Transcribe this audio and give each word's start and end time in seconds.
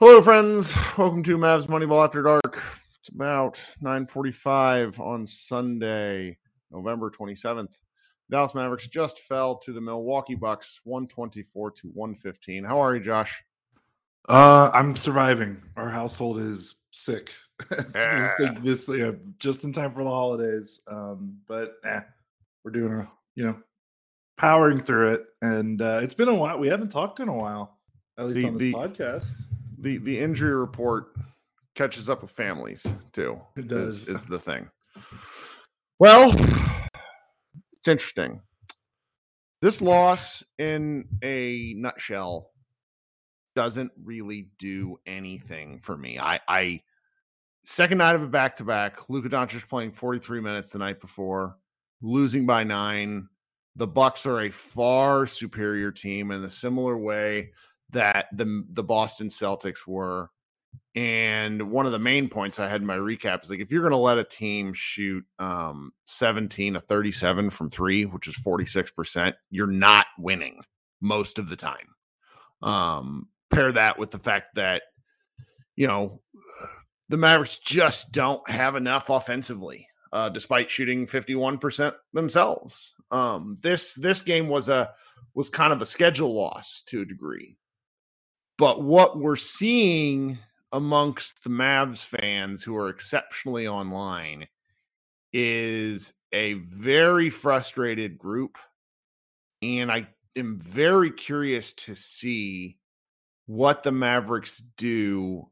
Hello, 0.00 0.22
friends. 0.22 0.74
Welcome 0.96 1.22
to 1.24 1.36
Mavs 1.36 1.66
Moneyball 1.66 2.04
After 2.04 2.22
Dark. 2.22 2.62
It's 3.00 3.08
about 3.08 3.60
9:45 3.82 5.00
on 5.00 5.26
Sunday, 5.26 6.38
November 6.70 7.10
27th. 7.10 7.70
The 8.28 8.36
Dallas 8.36 8.54
Mavericks 8.54 8.86
just 8.86 9.20
fell 9.20 9.56
to 9.58 9.72
the 9.72 9.80
Milwaukee 9.80 10.34
Bucks, 10.34 10.80
124 10.84 11.70
to 11.72 11.88
115. 11.88 12.64
How 12.64 12.78
are 12.80 12.94
you, 12.94 13.02
Josh? 13.02 13.42
Uh, 14.28 14.70
I'm 14.74 14.94
surviving. 14.94 15.62
Our 15.76 15.88
household 15.88 16.38
is 16.38 16.76
sick. 16.92 17.32
this 17.92 18.34
thing, 18.36 18.54
this 18.60 18.88
yeah, 18.88 19.12
just 19.38 19.64
in 19.64 19.72
time 19.72 19.92
for 19.92 20.04
the 20.04 20.10
holidays. 20.10 20.80
Um, 20.86 21.38
but 21.48 21.74
eh, 21.84 22.00
we're 22.62 22.70
doing 22.70 22.92
a 22.92 23.08
you 23.34 23.46
know 23.46 23.56
powering 24.36 24.78
through 24.78 25.14
it, 25.14 25.24
and 25.42 25.82
uh, 25.82 26.00
it's 26.02 26.14
been 26.14 26.28
a 26.28 26.34
while. 26.34 26.58
We 26.58 26.68
haven't 26.68 26.90
talked 26.92 27.18
in 27.18 27.28
a 27.28 27.34
while, 27.34 27.78
at 28.16 28.26
least 28.26 28.36
The- 28.36 28.46
on 28.46 28.52
this 28.54 28.62
the- 28.62 28.72
podcast. 28.74 29.32
The 29.80 29.98
the 29.98 30.18
injury 30.18 30.54
report 30.54 31.14
catches 31.74 32.10
up 32.10 32.22
with 32.22 32.30
families 32.30 32.86
too. 33.12 33.40
It 33.56 33.68
does. 33.68 34.08
is 34.08 34.26
the 34.26 34.38
thing. 34.38 34.68
Well, 35.98 36.32
it's 36.32 37.88
interesting. 37.88 38.40
This 39.60 39.80
loss, 39.82 40.44
in 40.58 41.06
a 41.22 41.74
nutshell, 41.76 42.50
doesn't 43.56 43.90
really 44.04 44.50
do 44.58 45.00
anything 45.04 45.80
for 45.80 45.96
me. 45.96 46.18
I, 46.18 46.38
I 46.46 46.82
second 47.64 47.98
night 47.98 48.14
of 48.14 48.22
a 48.22 48.28
back 48.28 48.54
to 48.56 48.64
back. 48.64 49.08
Luka 49.08 49.28
Doncic 49.28 49.68
playing 49.68 49.92
43 49.92 50.40
minutes 50.40 50.70
the 50.70 50.78
night 50.78 51.00
before, 51.00 51.56
losing 52.00 52.46
by 52.46 52.62
nine. 52.62 53.28
The 53.74 53.86
Bucks 53.86 54.26
are 54.26 54.40
a 54.40 54.50
far 54.50 55.26
superior 55.26 55.90
team 55.90 56.30
in 56.30 56.44
a 56.44 56.50
similar 56.50 56.96
way 56.96 57.50
that 57.90 58.26
the 58.32 58.64
the 58.70 58.82
Boston 58.82 59.28
Celtics 59.28 59.86
were. 59.86 60.30
And 60.94 61.70
one 61.70 61.86
of 61.86 61.92
the 61.92 61.98
main 61.98 62.28
points 62.28 62.58
I 62.58 62.68
had 62.68 62.80
in 62.80 62.86
my 62.86 62.96
recap 62.96 63.42
is 63.42 63.50
like 63.50 63.60
if 63.60 63.70
you're 63.70 63.82
going 63.82 63.92
to 63.92 63.96
let 63.96 64.18
a 64.18 64.24
team 64.24 64.72
shoot 64.72 65.24
um 65.38 65.92
17 66.06 66.74
to 66.74 66.80
37 66.80 67.50
from 67.50 67.70
3, 67.70 68.06
which 68.06 68.26
is 68.26 68.36
46%, 68.36 69.34
you're 69.50 69.66
not 69.66 70.06
winning 70.18 70.60
most 71.00 71.38
of 71.38 71.48
the 71.48 71.56
time. 71.56 71.94
Um 72.62 73.28
pair 73.50 73.72
that 73.72 73.98
with 73.98 74.10
the 74.10 74.18
fact 74.18 74.56
that 74.56 74.82
you 75.76 75.86
know 75.86 76.20
the 77.08 77.16
Mavericks 77.16 77.58
just 77.58 78.12
don't 78.12 78.48
have 78.50 78.76
enough 78.76 79.08
offensively 79.08 79.86
uh 80.12 80.28
despite 80.28 80.68
shooting 80.68 81.06
51% 81.06 81.94
themselves. 82.12 82.94
Um 83.10 83.56
this 83.62 83.94
this 83.94 84.22
game 84.22 84.48
was 84.48 84.68
a 84.68 84.90
was 85.34 85.48
kind 85.48 85.72
of 85.72 85.80
a 85.80 85.86
schedule 85.86 86.34
loss 86.34 86.82
to 86.88 87.02
a 87.02 87.06
degree. 87.06 87.56
But 88.58 88.82
what 88.82 89.18
we're 89.18 89.36
seeing 89.36 90.38
amongst 90.72 91.44
the 91.44 91.50
Mavs 91.50 92.04
fans 92.04 92.62
who 92.62 92.76
are 92.76 92.88
exceptionally 92.88 93.66
online 93.66 94.48
is 95.32 96.12
a 96.32 96.54
very 96.54 97.30
frustrated 97.30 98.18
group. 98.18 98.58
And 99.62 99.90
I 99.90 100.08
am 100.36 100.58
very 100.58 101.10
curious 101.10 101.72
to 101.74 101.94
see 101.94 102.78
what 103.46 103.82
the 103.82 103.92
Mavericks 103.92 104.62
do 104.76 105.48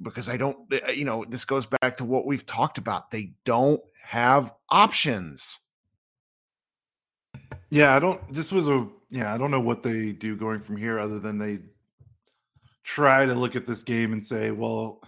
because 0.00 0.28
I 0.28 0.36
don't, 0.36 0.58
uh, 0.72 0.90
you 0.90 1.04
know, 1.04 1.24
this 1.28 1.44
goes 1.44 1.66
back 1.66 1.96
to 1.98 2.04
what 2.04 2.26
we've 2.26 2.46
talked 2.46 2.78
about. 2.78 3.10
They 3.10 3.32
don't 3.44 3.80
have 4.02 4.52
options. 4.70 5.58
Yeah, 7.70 7.94
I 7.94 7.98
don't. 7.98 8.32
This 8.32 8.52
was 8.52 8.68
a 8.68 8.86
yeah. 9.10 9.34
I 9.34 9.38
don't 9.38 9.50
know 9.50 9.60
what 9.60 9.82
they 9.82 10.12
do 10.12 10.36
going 10.36 10.60
from 10.60 10.76
here, 10.76 10.98
other 10.98 11.18
than 11.18 11.38
they 11.38 11.58
try 12.86 13.26
to 13.26 13.34
look 13.34 13.56
at 13.56 13.66
this 13.66 13.82
game 13.82 14.12
and 14.12 14.22
say, 14.22 14.52
well, 14.52 15.02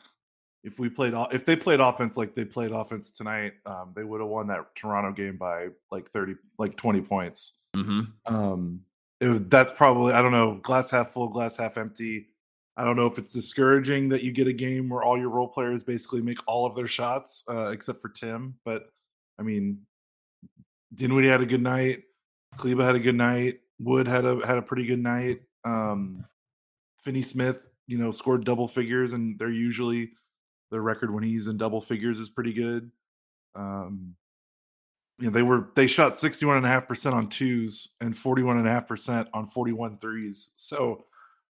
if 0.64 0.78
we 0.78 0.88
played 0.88 1.14
if 1.32 1.44
they 1.44 1.56
played 1.56 1.80
offense 1.80 2.16
like 2.16 2.34
they 2.34 2.44
played 2.44 2.72
offense 2.72 3.12
tonight, 3.12 3.54
um, 3.64 3.92
they 3.94 4.04
would 4.04 4.20
have 4.20 4.28
won 4.28 4.48
that 4.48 4.74
Toronto 4.74 5.12
game 5.12 5.36
by 5.36 5.68
like 5.90 6.11
thirty, 6.11 6.34
like 6.58 6.77
twenty 6.77 7.00
points. 7.00 7.55
Mm-hmm. 7.74 8.34
Um, 8.34 8.80
it, 9.20 9.48
that's 9.48 9.72
probably 9.72 10.12
I 10.12 10.20
don't 10.20 10.33
know, 10.33 10.56
glass 10.56 10.90
half 10.90 11.12
full, 11.12 11.28
glass 11.28 11.56
half 11.56 11.78
empty. 11.78 12.28
I 12.77 12.84
don't 12.84 12.96
know 12.96 13.06
if 13.06 13.18
it's 13.18 13.33
discouraging 13.33 14.08
that 14.11 14.22
you 14.22 14.33
get 14.33 14.46
a 14.46 14.52
game 14.52 14.88
where 14.88 15.02
all 15.02 15.18
your 15.18 15.30
role 15.30 15.48
players 15.48 15.83
basically 15.83 16.22
make 16.22 16.38
all 16.46 16.67
of 16.67 16.77
their 16.77 16.86
shots, 16.86 17.44
uh, 17.48 17.68
except 17.68 18.02
for 18.02 18.08
Tim. 18.08 18.55
But 18.64 18.90
I 19.38 19.42
mean, 19.44 19.80
Dinwiddie 20.94 21.28
had 21.28 21.40
a 21.40 21.46
good 21.46 21.62
night. 21.62 22.02
Kleber 22.56 22.84
had 22.84 22.96
a 22.96 23.00
good 23.00 23.17
night. 23.17 23.61
Wood 23.78 24.08
had 24.08 24.24
a 24.24 24.44
had 24.44 24.58
a 24.58 24.62
pretty 24.62 24.86
good 24.86 25.02
night. 25.02 25.42
Um, 25.64 26.24
Finney 27.03 27.23
Smith, 27.23 27.67
you 27.86 27.98
know, 27.98 28.11
scored 28.11 28.45
double 28.45 28.69
figures, 28.69 29.13
and 29.13 29.39
they're 29.39 29.51
usually 29.51 30.11
their 30.70 30.83
record 30.83 31.13
when 31.13 31.23
he's 31.23 31.47
in 31.47 31.57
double 31.57 31.81
figures 31.81 32.19
is 32.19 32.29
pretty 32.29 32.53
good. 32.53 32.91
Um, 33.55 34.14
you 35.19 35.27
know, 35.27 35.33
they 35.33 35.42
were 35.42 35.69
they 35.75 35.86
shot 35.86 36.14
61.5% 36.14 37.13
on 37.13 37.29
twos 37.29 37.89
and 38.01 38.14
41.5% 38.14 39.27
on 39.35 39.47
41 39.47 39.98
threes. 39.98 40.53
So 40.55 41.05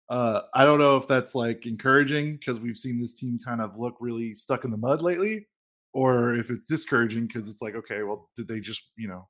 uh 0.09 0.41
I 0.53 0.65
don't 0.65 0.79
know 0.79 0.97
if 0.97 1.07
that's 1.07 1.35
like 1.35 1.65
encouraging 1.65 2.37
because 2.37 2.59
we've 2.59 2.77
seen 2.77 2.99
this 2.99 3.13
team 3.13 3.39
kind 3.43 3.61
of 3.61 3.77
look 3.77 3.95
really 3.99 4.35
stuck 4.35 4.65
in 4.65 4.71
the 4.71 4.77
mud 4.77 5.01
lately, 5.01 5.47
or 5.93 6.35
if 6.35 6.49
it's 6.49 6.67
discouraging 6.67 7.27
because 7.27 7.47
it's 7.49 7.61
like, 7.61 7.75
okay, 7.75 8.03
well, 8.03 8.29
did 8.35 8.47
they 8.47 8.59
just, 8.59 8.81
you 8.97 9.07
know, 9.07 9.27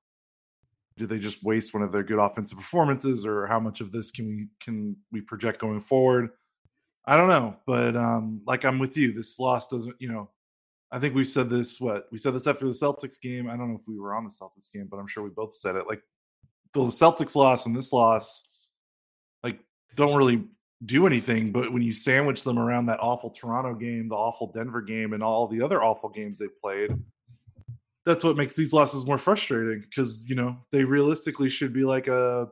did 0.98 1.10
they 1.10 1.20
just 1.20 1.44
waste 1.44 1.74
one 1.74 1.84
of 1.84 1.92
their 1.92 2.04
good 2.04 2.20
offensive 2.20 2.58
performances, 2.58 3.26
or 3.26 3.48
how 3.48 3.60
much 3.60 3.82
of 3.82 3.92
this 3.92 4.12
can 4.12 4.28
we 4.28 4.48
can 4.60 4.96
we 5.12 5.22
project 5.22 5.60
going 5.60 5.82
forward? 5.82 6.30
I 7.06 7.18
don't 7.18 7.30
know, 7.30 7.56
but 7.66 7.96
um, 7.96 8.42
like 8.46 8.64
I'm 8.64 8.80
with 8.80 8.96
you. 8.96 9.12
This 9.12 9.40
loss 9.40 9.68
doesn't, 9.68 9.96
you 10.00 10.12
know, 10.12 10.30
I 10.92 11.00
think 11.00 11.16
we 11.16 11.24
said 11.24 11.50
this. 11.50 11.80
What 11.80 12.08
we 12.12 12.18
said 12.18 12.34
this 12.34 12.48
after 12.48 12.66
the 12.66 12.72
Celtics 12.72 13.20
game. 13.20 13.50
I 13.50 13.56
don't 13.58 13.70
know 13.70 13.80
if 13.80 13.88
we 13.88 14.00
were 14.00 14.14
on 14.14 14.24
the 14.24 14.30
Celtics 14.30 14.72
game, 14.72 14.88
but 14.90 14.98
I'm 14.98 15.08
sure 15.08 15.24
we 15.24 15.30
both 15.30 15.56
said 15.56 15.76
it. 15.76 15.88
Like 15.88 16.04
the 16.74 16.82
Celtics 16.82 17.36
loss 17.36 17.66
and 17.66 17.76
this 17.76 17.92
loss, 17.92 18.44
like 19.44 19.60
don't 19.96 20.16
really 20.16 20.44
do 20.86 21.08
anything. 21.08 21.52
But 21.52 21.72
when 21.72 21.82
you 21.82 21.94
sandwich 21.94 22.44
them 22.44 22.60
around 22.60 22.86
that 22.86 23.00
awful 23.00 23.30
Toronto 23.30 23.74
game, 23.74 24.10
the 24.10 24.16
awful 24.16 24.52
Denver 24.52 24.82
game, 24.82 25.14
and 25.14 25.24
all 25.24 25.48
the 25.48 25.62
other 25.62 25.82
awful 25.84 26.10
games 26.10 26.40
they've 26.40 26.62
played, 26.62 26.92
that's 28.06 28.24
what 28.24 28.38
makes 28.38 28.56
these 28.56 28.74
losses 28.74 29.06
more 29.06 29.18
frustrating. 29.18 29.82
Because 29.82 30.26
you 30.28 30.36
know 30.36 30.58
they 30.72 30.84
realistically 30.84 31.50
should 31.50 31.74
be 31.74 31.84
like 31.84 32.08
a 32.08 32.48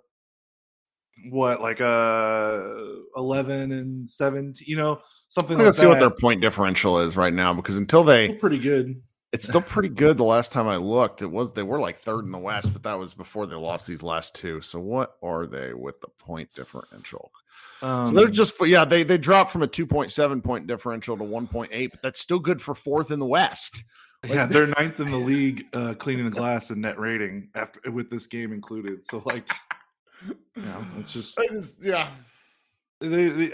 what, 1.29 1.61
like 1.61 1.79
a 1.79 3.01
eleven 3.15 3.71
and 3.71 4.09
seventeen, 4.09 4.67
you 4.67 4.77
know, 4.77 5.01
something 5.27 5.59
I'm 5.59 5.65
like 5.65 5.73
see 5.73 5.85
what 5.85 5.99
their 5.99 6.09
point 6.09 6.41
differential 6.41 6.99
is 6.99 7.17
right 7.17 7.33
now 7.33 7.53
because 7.53 7.77
until 7.77 8.03
they 8.03 8.27
Still 8.27 8.39
pretty 8.39 8.59
good. 8.59 9.01
It's 9.31 9.47
still 9.47 9.61
pretty 9.61 9.89
good. 9.89 10.17
The 10.17 10.23
last 10.23 10.51
time 10.51 10.67
I 10.67 10.77
looked, 10.77 11.21
it 11.21 11.27
was 11.27 11.53
they 11.53 11.61
were 11.61 11.79
like 11.79 11.99
third 11.99 12.25
in 12.25 12.31
the 12.31 12.39
West, 12.39 12.73
but 12.73 12.81
that 12.83 12.97
was 12.97 13.13
before 13.13 13.45
they 13.45 13.55
lost 13.55 13.85
these 13.85 14.01
last 14.01 14.33
two. 14.33 14.59
So 14.59 14.79
what 14.79 15.17
are 15.21 15.45
they 15.45 15.73
with 15.73 16.01
the 16.01 16.07
point 16.07 16.49
differential? 16.55 17.31
Um, 17.83 18.07
so 18.07 18.13
they're 18.13 18.27
just 18.27 18.55
yeah 18.65 18.85
they 18.85 19.03
they 19.03 19.19
dropped 19.19 19.51
from 19.51 19.61
a 19.61 19.67
two 19.67 19.85
point 19.85 20.11
seven 20.11 20.41
point 20.41 20.65
differential 20.65 21.15
to 21.15 21.23
one 21.23 21.47
point 21.47 21.69
eight, 21.73 21.91
but 21.91 22.01
that's 22.01 22.19
still 22.19 22.39
good 22.39 22.59
for 22.59 22.73
fourth 22.73 23.11
in 23.11 23.19
the 23.19 23.25
West. 23.25 23.83
Yeah, 24.27 24.45
they're 24.49 24.67
ninth 24.67 24.99
in 24.99 25.11
the 25.11 25.17
league 25.17 25.65
uh, 25.73 25.93
cleaning 25.95 26.25
the 26.25 26.31
glass 26.31 26.69
and 26.69 26.81
net 26.81 26.99
rating 26.99 27.49
after 27.55 27.91
with 27.91 28.09
this 28.09 28.25
game 28.25 28.51
included. 28.53 29.03
So 29.03 29.21
like, 29.25 29.49
know, 30.55 30.85
it's 30.97 31.13
just 31.13 31.39
just- 31.51 31.83
yeah, 31.83 32.07
they, 32.99 33.29
they 33.29 33.51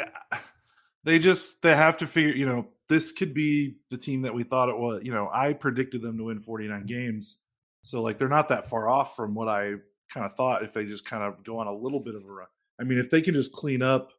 they 1.03 1.19
just 1.19 1.61
they 1.61 1.75
have 1.75 1.97
to 1.97 2.07
figure. 2.07 2.33
You 2.33 2.45
know, 2.45 2.67
this 2.89 3.11
could 3.11 3.33
be 3.33 3.77
the 3.89 3.97
team 3.97 4.23
that 4.23 4.33
we 4.33 4.43
thought 4.43 4.69
it 4.69 4.77
was. 4.77 5.01
You 5.03 5.13
know, 5.13 5.29
I 5.33 5.53
predicted 5.53 6.01
them 6.01 6.17
to 6.17 6.25
win 6.25 6.39
forty 6.39 6.67
nine 6.67 6.85
games, 6.85 7.37
so 7.83 8.01
like 8.01 8.17
they're 8.17 8.27
not 8.27 8.49
that 8.49 8.69
far 8.69 8.89
off 8.89 9.15
from 9.15 9.35
what 9.35 9.47
I 9.47 9.73
kind 10.13 10.25
of 10.25 10.35
thought. 10.35 10.63
If 10.63 10.73
they 10.73 10.85
just 10.85 11.05
kind 11.05 11.23
of 11.23 11.43
go 11.43 11.59
on 11.59 11.67
a 11.67 11.73
little 11.73 11.99
bit 11.99 12.15
of 12.15 12.23
a 12.23 12.31
run, 12.31 12.47
I 12.79 12.83
mean, 12.83 12.97
if 12.97 13.09
they 13.09 13.21
can 13.21 13.33
just 13.33 13.51
clean 13.51 13.81
up 13.81 14.11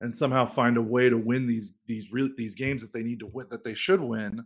and 0.00 0.14
somehow 0.14 0.46
find 0.46 0.76
a 0.76 0.82
way 0.82 1.08
to 1.08 1.16
win 1.16 1.46
these 1.46 1.72
these 1.86 2.12
real 2.12 2.28
these 2.36 2.54
games 2.54 2.82
that 2.82 2.92
they 2.92 3.02
need 3.02 3.20
to 3.20 3.26
win 3.26 3.46
that 3.50 3.64
they 3.64 3.74
should 3.74 4.00
win 4.00 4.44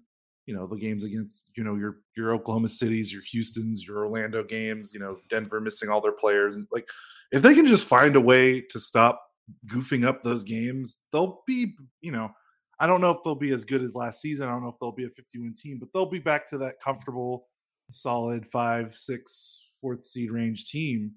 you 0.53 0.59
know 0.59 0.67
the 0.67 0.77
games 0.77 1.03
against 1.03 1.51
you 1.57 1.65
know 1.65 1.77
your 1.77 2.01
your 2.15 2.35
Oklahoma 2.35 2.69
cities, 2.69 3.11
your 3.11 3.23
Houston's, 3.31 3.87
your 3.87 4.05
Orlando 4.05 4.45
games, 4.45 4.93
you 4.93 5.01
know 5.01 5.17
Denver 5.31 5.63
missing 5.63 5.89
all 5.89 6.03
their 6.03 6.13
players, 6.13 6.57
and 6.57 6.67
like 6.71 6.87
if 7.31 7.41
they 7.41 7.55
can 7.55 7.65
just 7.65 7.87
find 7.87 8.17
a 8.17 8.21
way 8.21 8.61
to 8.61 8.79
stop 8.79 9.23
goofing 9.67 10.07
up 10.07 10.23
those 10.23 10.45
games, 10.45 11.01
they'll 11.11 11.43
be 11.47 11.75
you 12.03 12.13
know 12.13 12.31
I 12.79 12.87
don't 12.87 13.01
know 13.01 13.13
if 13.13 13.23
they'll 13.25 13.35
be 13.35 13.53
as 13.53 13.65
good 13.65 13.83
as 13.83 13.95
last 13.95 14.21
season. 14.21 14.47
I 14.47 14.51
don't 14.51 14.63
know 14.63 14.69
if 14.69 14.79
they'll 14.79 14.93
be 14.93 15.07
a 15.07 15.09
50 15.09 15.39
win 15.39 15.55
team, 15.55 15.79
but 15.79 15.89
they'll 15.95 16.05
be 16.05 16.19
back 16.19 16.47
to 16.51 16.59
that 16.59 16.81
comfortable, 16.81 17.47
solid 17.91 18.47
five, 18.47 18.95
six, 18.95 19.65
fourth 19.81 20.05
seed 20.05 20.31
range 20.31 20.67
team. 20.67 21.13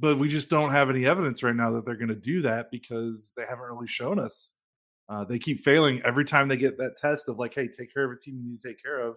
But 0.00 0.18
we 0.18 0.28
just 0.28 0.50
don't 0.50 0.72
have 0.72 0.90
any 0.90 1.06
evidence 1.06 1.44
right 1.44 1.54
now 1.54 1.70
that 1.72 1.84
they're 1.84 1.94
going 1.94 2.08
to 2.08 2.16
do 2.16 2.42
that 2.42 2.72
because 2.72 3.34
they 3.36 3.44
haven't 3.48 3.70
really 3.70 3.86
shown 3.86 4.18
us. 4.18 4.54
Uh, 5.10 5.24
they 5.24 5.38
keep 5.38 5.64
failing 5.64 6.00
every 6.04 6.24
time 6.24 6.48
they 6.48 6.56
get 6.56 6.78
that 6.78 6.96
test 6.96 7.28
of 7.28 7.38
like, 7.38 7.52
hey, 7.52 7.66
take 7.66 7.92
care 7.92 8.04
of 8.04 8.12
a 8.12 8.16
team 8.18 8.36
you 8.36 8.50
need 8.50 8.62
to 8.62 8.68
take 8.68 8.82
care 8.82 9.00
of. 9.00 9.16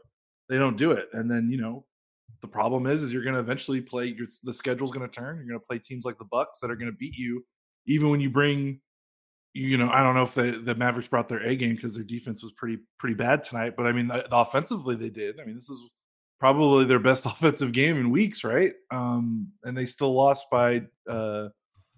They 0.50 0.58
don't 0.58 0.76
do 0.76 0.92
it, 0.92 1.08
and 1.14 1.30
then 1.30 1.50
you 1.50 1.58
know 1.62 1.86
the 2.42 2.48
problem 2.48 2.88
is, 2.88 3.04
is 3.04 3.14
you're 3.14 3.24
going 3.24 3.36
to 3.36 3.40
eventually 3.40 3.80
play. 3.80 4.08
Your, 4.08 4.28
the 4.44 4.54
schedule's 4.54 4.92
going 4.92 5.08
to 5.08 5.14
turn. 5.14 5.38
You're 5.38 5.48
going 5.48 5.60
to 5.60 5.66
play 5.66 5.80
teams 5.80 6.04
like 6.04 6.18
the 6.18 6.26
Bucks 6.26 6.60
that 6.60 6.72
are 6.72 6.76
going 6.76 6.92
to 6.92 6.98
beat 6.98 7.16
you, 7.16 7.46
even 7.86 8.10
when 8.10 8.20
you 8.20 8.30
bring 8.30 8.80
you 9.54 9.78
know, 9.78 9.90
I 9.90 10.02
don't 10.02 10.16
know 10.16 10.24
if 10.24 10.34
the 10.34 10.60
the 10.64 10.76
Mavericks 10.76 11.08
brought 11.08 11.30
their 11.30 11.44
A 11.46 11.56
game 11.56 11.76
because 11.76 11.94
their 11.94 12.04
defense 12.04 12.42
was 12.42 12.52
pretty 12.52 12.80
pretty 12.98 13.16
bad 13.16 13.44
tonight. 13.44 13.76
But 13.78 13.86
I 13.86 13.92
mean, 13.92 14.08
the, 14.08 14.26
the 14.28 14.38
offensively 14.38 14.96
they 14.96 15.10
did. 15.10 15.40
I 15.40 15.46
mean, 15.46 15.56
this 15.56 15.70
was 15.70 15.90
probably 16.40 16.86
their 16.86 17.00
best 17.00 17.26
offensive 17.28 17.72
game 17.72 17.98
in 18.00 18.10
weeks, 18.10 18.44
right? 18.44 18.74
Um, 18.92 19.52
and 19.64 19.78
they 19.78 19.86
still 19.86 20.14
lost 20.14 20.48
by 20.52 20.82
uh, 21.08 21.50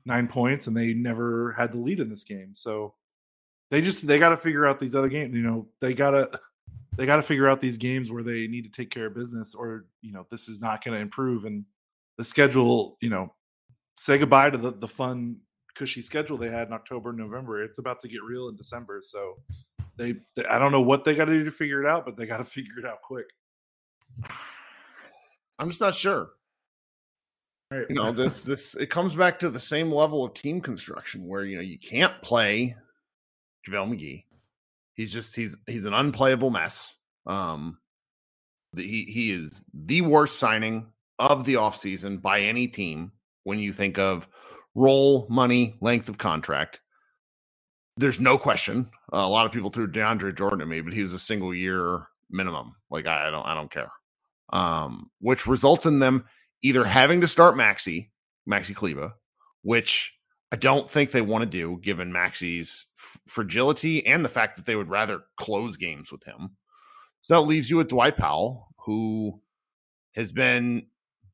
nine 0.05 0.27
points, 0.27 0.67
and 0.67 0.75
they 0.75 0.93
never 0.93 1.53
had 1.53 1.71
the 1.71 1.77
lead 1.77 2.01
in 2.01 2.09
this 2.09 2.25
game. 2.25 2.51
So 2.53 2.93
they 3.75 3.81
just 3.81 4.07
they 4.07 4.19
got 4.19 4.29
to 4.29 4.37
figure 4.37 4.65
out 4.65 4.79
these 4.79 4.95
other 4.95 5.09
games. 5.09 5.35
You 5.35 5.43
know, 5.43 5.67
they 5.81 5.93
gotta 5.93 6.39
they 6.95 7.05
got 7.05 7.17
to 7.17 7.21
figure 7.21 7.49
out 7.49 7.59
these 7.59 7.75
games 7.75 8.09
where 8.09 8.23
they 8.23 8.47
need 8.47 8.63
to 8.63 8.69
take 8.69 8.89
care 8.89 9.07
of 9.07 9.13
business, 9.13 9.53
or 9.53 9.83
you 10.01 10.13
know, 10.13 10.25
this 10.31 10.47
is 10.47 10.61
not 10.61 10.81
going 10.81 10.95
to 10.95 11.01
improve. 11.01 11.43
And 11.43 11.65
the 12.17 12.23
schedule, 12.23 12.97
you 13.01 13.09
know, 13.09 13.33
say 13.97 14.17
goodbye 14.17 14.49
to 14.49 14.57
the 14.57 14.71
the 14.71 14.87
fun 14.87 15.41
cushy 15.75 16.01
schedule 16.01 16.37
they 16.37 16.49
had 16.49 16.67
in 16.67 16.73
October, 16.73 17.11
November. 17.11 17.61
It's 17.63 17.79
about 17.79 17.99
to 17.99 18.07
get 18.07 18.23
real 18.23 18.47
in 18.47 18.55
December. 18.55 19.01
So 19.03 19.39
they, 19.97 20.15
they 20.37 20.45
I 20.45 20.57
don't 20.57 20.71
know 20.71 20.79
what 20.81 21.03
they 21.03 21.13
got 21.13 21.25
to 21.25 21.33
do 21.33 21.43
to 21.43 21.51
figure 21.51 21.83
it 21.83 21.89
out, 21.89 22.05
but 22.05 22.15
they 22.15 22.25
got 22.25 22.37
to 22.37 22.45
figure 22.45 22.79
it 22.79 22.85
out 22.85 23.01
quick. 23.01 23.25
I'm 25.59 25.67
just 25.67 25.81
not 25.81 25.95
sure. 25.95 26.29
Right. 27.69 27.87
You 27.89 27.95
know, 27.95 28.13
this 28.13 28.41
this 28.41 28.75
it 28.75 28.89
comes 28.89 29.15
back 29.15 29.37
to 29.39 29.49
the 29.49 29.59
same 29.59 29.91
level 29.91 30.23
of 30.23 30.33
team 30.33 30.61
construction 30.61 31.27
where 31.27 31.43
you 31.43 31.57
know 31.57 31.61
you 31.61 31.77
can't 31.77 32.21
play 32.21 32.77
JaVale 33.67 33.89
McGee. 33.89 34.23
He's 34.93 35.11
just 35.11 35.35
he's 35.35 35.57
he's 35.67 35.85
an 35.85 35.93
unplayable 35.93 36.51
mess. 36.51 36.95
Um 37.25 37.77
the, 38.73 38.83
he 38.83 39.05
he 39.05 39.31
is 39.31 39.65
the 39.73 40.01
worst 40.01 40.39
signing 40.39 40.91
of 41.19 41.45
the 41.45 41.55
offseason 41.55 42.21
by 42.21 42.41
any 42.41 42.67
team 42.67 43.11
when 43.43 43.59
you 43.59 43.71
think 43.71 43.97
of 43.97 44.27
role, 44.73 45.27
money, 45.29 45.75
length 45.81 46.09
of 46.09 46.17
contract. 46.17 46.81
There's 47.97 48.19
no 48.19 48.37
question. 48.37 48.89
Uh, 49.13 49.19
a 49.19 49.27
lot 49.29 49.45
of 49.45 49.53
people 49.53 49.69
threw 49.69 49.87
DeAndre 49.87 50.37
Jordan 50.37 50.61
at 50.61 50.67
me, 50.67 50.81
but 50.81 50.93
he 50.93 51.01
was 51.01 51.13
a 51.13 51.19
single 51.19 51.53
year 51.55 52.07
minimum. 52.29 52.75
Like 52.89 53.07
I, 53.07 53.27
I 53.27 53.31
don't, 53.31 53.45
I 53.45 53.53
don't 53.53 53.71
care. 53.71 53.91
Um, 54.51 55.09
which 55.19 55.47
results 55.47 55.85
in 55.85 55.99
them 55.99 56.25
either 56.61 56.83
having 56.83 57.21
to 57.21 57.27
start 57.27 57.55
Maxi, 57.55 58.09
Maxi 58.49 58.75
Kleber, 58.75 59.13
which 59.61 60.13
I 60.51 60.57
don't 60.57 60.89
think 60.89 61.11
they 61.11 61.21
want 61.21 61.43
to 61.43 61.49
do 61.49 61.79
given 61.81 62.13
Maxi's 62.13 62.85
f- 62.97 63.19
fragility 63.27 64.05
and 64.05 64.23
the 64.23 64.29
fact 64.29 64.55
that 64.55 64.65
they 64.65 64.75
would 64.75 64.89
rather 64.89 65.21
close 65.37 65.75
games 65.75 66.11
with 66.11 66.23
him. 66.23 66.55
So 67.21 67.33
that 67.33 67.47
leaves 67.47 67.69
you 67.69 67.77
with 67.77 67.87
Dwight 67.87 68.17
Powell, 68.17 68.67
who 68.85 69.41
has 70.13 70.31
been 70.31 70.85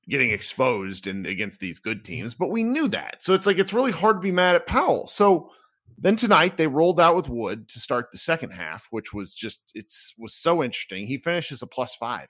getting 0.09 0.31
exposed 0.31 1.07
in 1.07 1.25
against 1.25 1.59
these 1.59 1.79
good 1.79 2.03
teams, 2.03 2.33
but 2.33 2.49
we 2.49 2.63
knew 2.63 2.87
that. 2.87 3.17
So 3.21 3.33
it's 3.33 3.45
like 3.45 3.57
it's 3.57 3.73
really 3.73 3.91
hard 3.91 4.17
to 4.17 4.21
be 4.21 4.31
mad 4.31 4.55
at 4.55 4.65
Powell. 4.65 5.07
So 5.07 5.51
then 5.97 6.15
tonight 6.15 6.57
they 6.57 6.67
rolled 6.67 6.99
out 6.99 7.15
with 7.15 7.29
Wood 7.29 7.69
to 7.69 7.79
start 7.79 8.11
the 8.11 8.17
second 8.17 8.51
half, 8.51 8.87
which 8.89 9.13
was 9.13 9.33
just 9.33 9.71
it's 9.75 10.13
was 10.17 10.33
so 10.33 10.63
interesting. 10.63 11.05
He 11.05 11.17
finishes 11.17 11.61
a 11.61 11.67
plus 11.67 11.95
five 11.95 12.29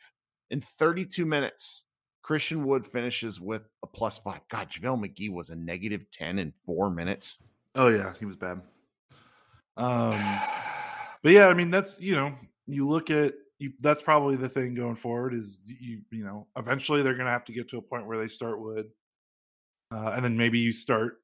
in 0.50 0.60
32 0.60 1.25
minutes. 1.25 1.83
Christian 2.31 2.63
Wood 2.63 2.86
finishes 2.86 3.42
with 3.42 3.63
a 3.83 3.88
plus 3.88 4.18
five. 4.18 4.39
God, 4.50 4.69
JaVale 4.69 5.06
McGee 5.06 5.30
was 5.30 5.50
a 5.50 5.56
negative 5.57 6.10
10 6.12 6.39
in 6.39 6.54
four 6.66 6.89
minutes. 6.89 7.44
Oh 7.75 7.89
yeah, 7.89 8.13
he 8.18 8.24
was 8.24 8.38
bad. 8.38 8.62
Um 9.75 10.12
but 11.24 11.33
yeah, 11.33 11.48
I 11.48 11.54
mean 11.54 11.72
that's 11.72 12.00
you 12.00 12.16
know, 12.16 12.33
you 12.68 12.88
look 12.88 13.10
at 13.10 13.33
you, 13.60 13.74
that's 13.81 14.01
probably 14.01 14.38
the 14.38 14.48
thing 14.48 14.74
going 14.74 14.95
forward 14.95 15.33
is 15.33 15.57
you 15.66 16.04
you 16.10 16.24
know 16.24 16.48
eventually 16.56 17.04
they're 17.04 17.16
going 17.16 17.25
to 17.25 17.33
have 17.33 17.44
to 17.44 17.51
get 17.51 17.69
to 17.72 17.80
a 17.80 17.81
point 17.81 18.07
where 18.07 18.18
they 18.18 18.30
start 18.30 18.62
Wood, 18.62 18.86
uh, 19.94 20.13
and 20.16 20.24
then 20.24 20.38
maybe 20.38 20.57
you 20.57 20.72
start. 20.72 21.18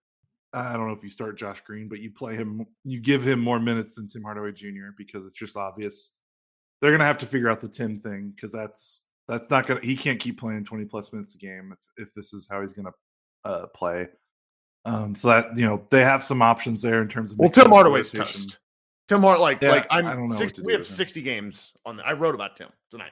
I 0.52 0.74
don't 0.74 0.88
know 0.88 0.94
if 0.94 1.04
you 1.04 1.10
start 1.10 1.38
Josh 1.38 1.62
Green, 1.62 1.88
but 1.88 2.00
you 2.00 2.12
play 2.12 2.36
him, 2.36 2.66
you 2.84 3.00
give 3.00 3.26
him 3.26 3.40
more 3.40 3.62
minutes 3.62 3.96
than 3.96 4.10
Tim 4.10 4.24
Hardaway 4.24 4.52
Jr. 4.52 4.90
because 4.98 5.26
it's 5.26 5.38
just 5.38 5.56
obvious 5.56 6.16
they're 6.82 6.92
going 6.92 7.00
to 7.00 7.06
have 7.06 7.18
to 7.20 7.26
figure 7.26 7.50
out 7.50 7.62
the 7.62 7.70
Tim 7.70 8.02
thing 8.02 8.34
because 8.36 8.52
that's 8.52 9.04
that's 9.28 9.50
not 9.50 9.68
going 9.68 9.82
to 9.82 9.86
he 9.86 9.96
can't 9.96 10.20
keep 10.20 10.40
playing 10.40 10.64
20 10.64 10.86
plus 10.86 11.12
minutes 11.12 11.36
a 11.36 11.38
game 11.38 11.74
if, 11.74 12.08
if 12.08 12.14
this 12.14 12.34
is 12.34 12.48
how 12.50 12.62
he's 12.62 12.74
going 12.74 12.86
to 12.86 13.50
uh, 13.50 13.66
play. 13.68 14.08
Um, 14.86 15.16
so 15.16 15.28
that 15.28 15.58
you 15.58 15.66
know 15.66 15.84
they 15.92 16.02
have 16.02 16.24
some 16.24 16.42
options 16.42 16.82
there 16.82 17.02
in 17.02 17.10
terms 17.10 17.32
of 17.32 17.40
well, 17.40 17.50
Tim 17.50 17.70
Hardaway's 17.70 18.12
toast. 18.12 18.60
Tim 19.08 19.22
Hart, 19.22 19.40
like, 19.40 19.62
Yeah, 19.62 19.72
like 19.72 19.88
I'm. 19.90 20.06
I 20.06 20.16
don't 20.16 20.30
know 20.30 20.36
60 20.36 20.62
we 20.62 20.74
have 20.74 20.86
60 20.86 21.22
games 21.22 21.72
on. 21.86 21.98
The, 21.98 22.06
I 22.06 22.14
wrote 22.14 22.36
about 22.36 22.56
Tim 22.56 22.70
tonight. 22.90 23.12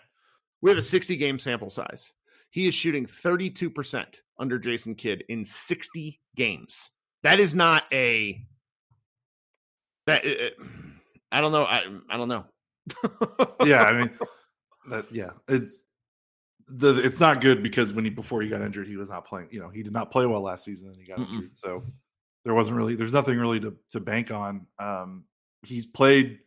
We 0.62 0.72
have 0.72 0.78
a 0.78 0.82
60 0.82 1.16
game 1.18 1.38
sample 1.38 1.70
size. 1.70 2.12
He 2.52 2.68
is 2.68 2.74
shooting 2.74 3.06
32 3.06 3.70
percent 3.70 4.22
under 4.40 4.58
Jason 4.58 4.96
Kidd 4.96 5.24
in 5.28 5.44
60 5.44 6.20
games. 6.36 6.92
That 7.24 7.40
is 7.40 7.56
not 7.56 7.84
a. 7.92 8.42
That 10.08 10.26
uh, 10.26 10.64
I 11.32 11.42
don't 11.42 11.52
know. 11.52 11.66
I 11.66 11.82
I 12.10 12.18
don't 12.18 12.30
know. 12.30 12.46
yeah, 13.66 13.84
I 13.84 13.94
mean 13.94 14.12
that 14.90 15.12
yeah, 15.12 15.32
it's 15.48 15.84
the 16.68 16.98
it's 17.00 17.20
not 17.20 17.42
good 17.42 17.62
because 17.62 17.94
when 17.94 18.06
he 18.06 18.10
before 18.10 18.42
he 18.42 18.50
got 18.50 18.62
injured, 18.62 18.88
he 18.88 18.98
was 18.98 19.10
not 19.10 19.26
playing. 19.26 19.48
You 19.52 19.60
know, 19.60 19.70
he 19.70 19.84
did 19.84 19.94
not 19.94 20.12
play 20.12 20.26
well 20.26 20.42
last 20.42 20.66
season, 20.66 20.90
and 20.90 20.98
he 20.98 21.06
got 21.06 21.20
Mm-mm. 21.20 21.34
injured. 21.34 21.56
So 21.58 21.84
there 22.44 22.54
wasn't 22.54 22.78
really 22.78 22.96
there's 22.96 23.14
nothing 23.14 23.38
really 23.38 23.60
to 23.60 23.76
to 23.92 24.00
bank 24.00 24.32
on. 24.32 24.66
Um, 24.80 25.26
he's 25.64 25.86
played 25.86 26.40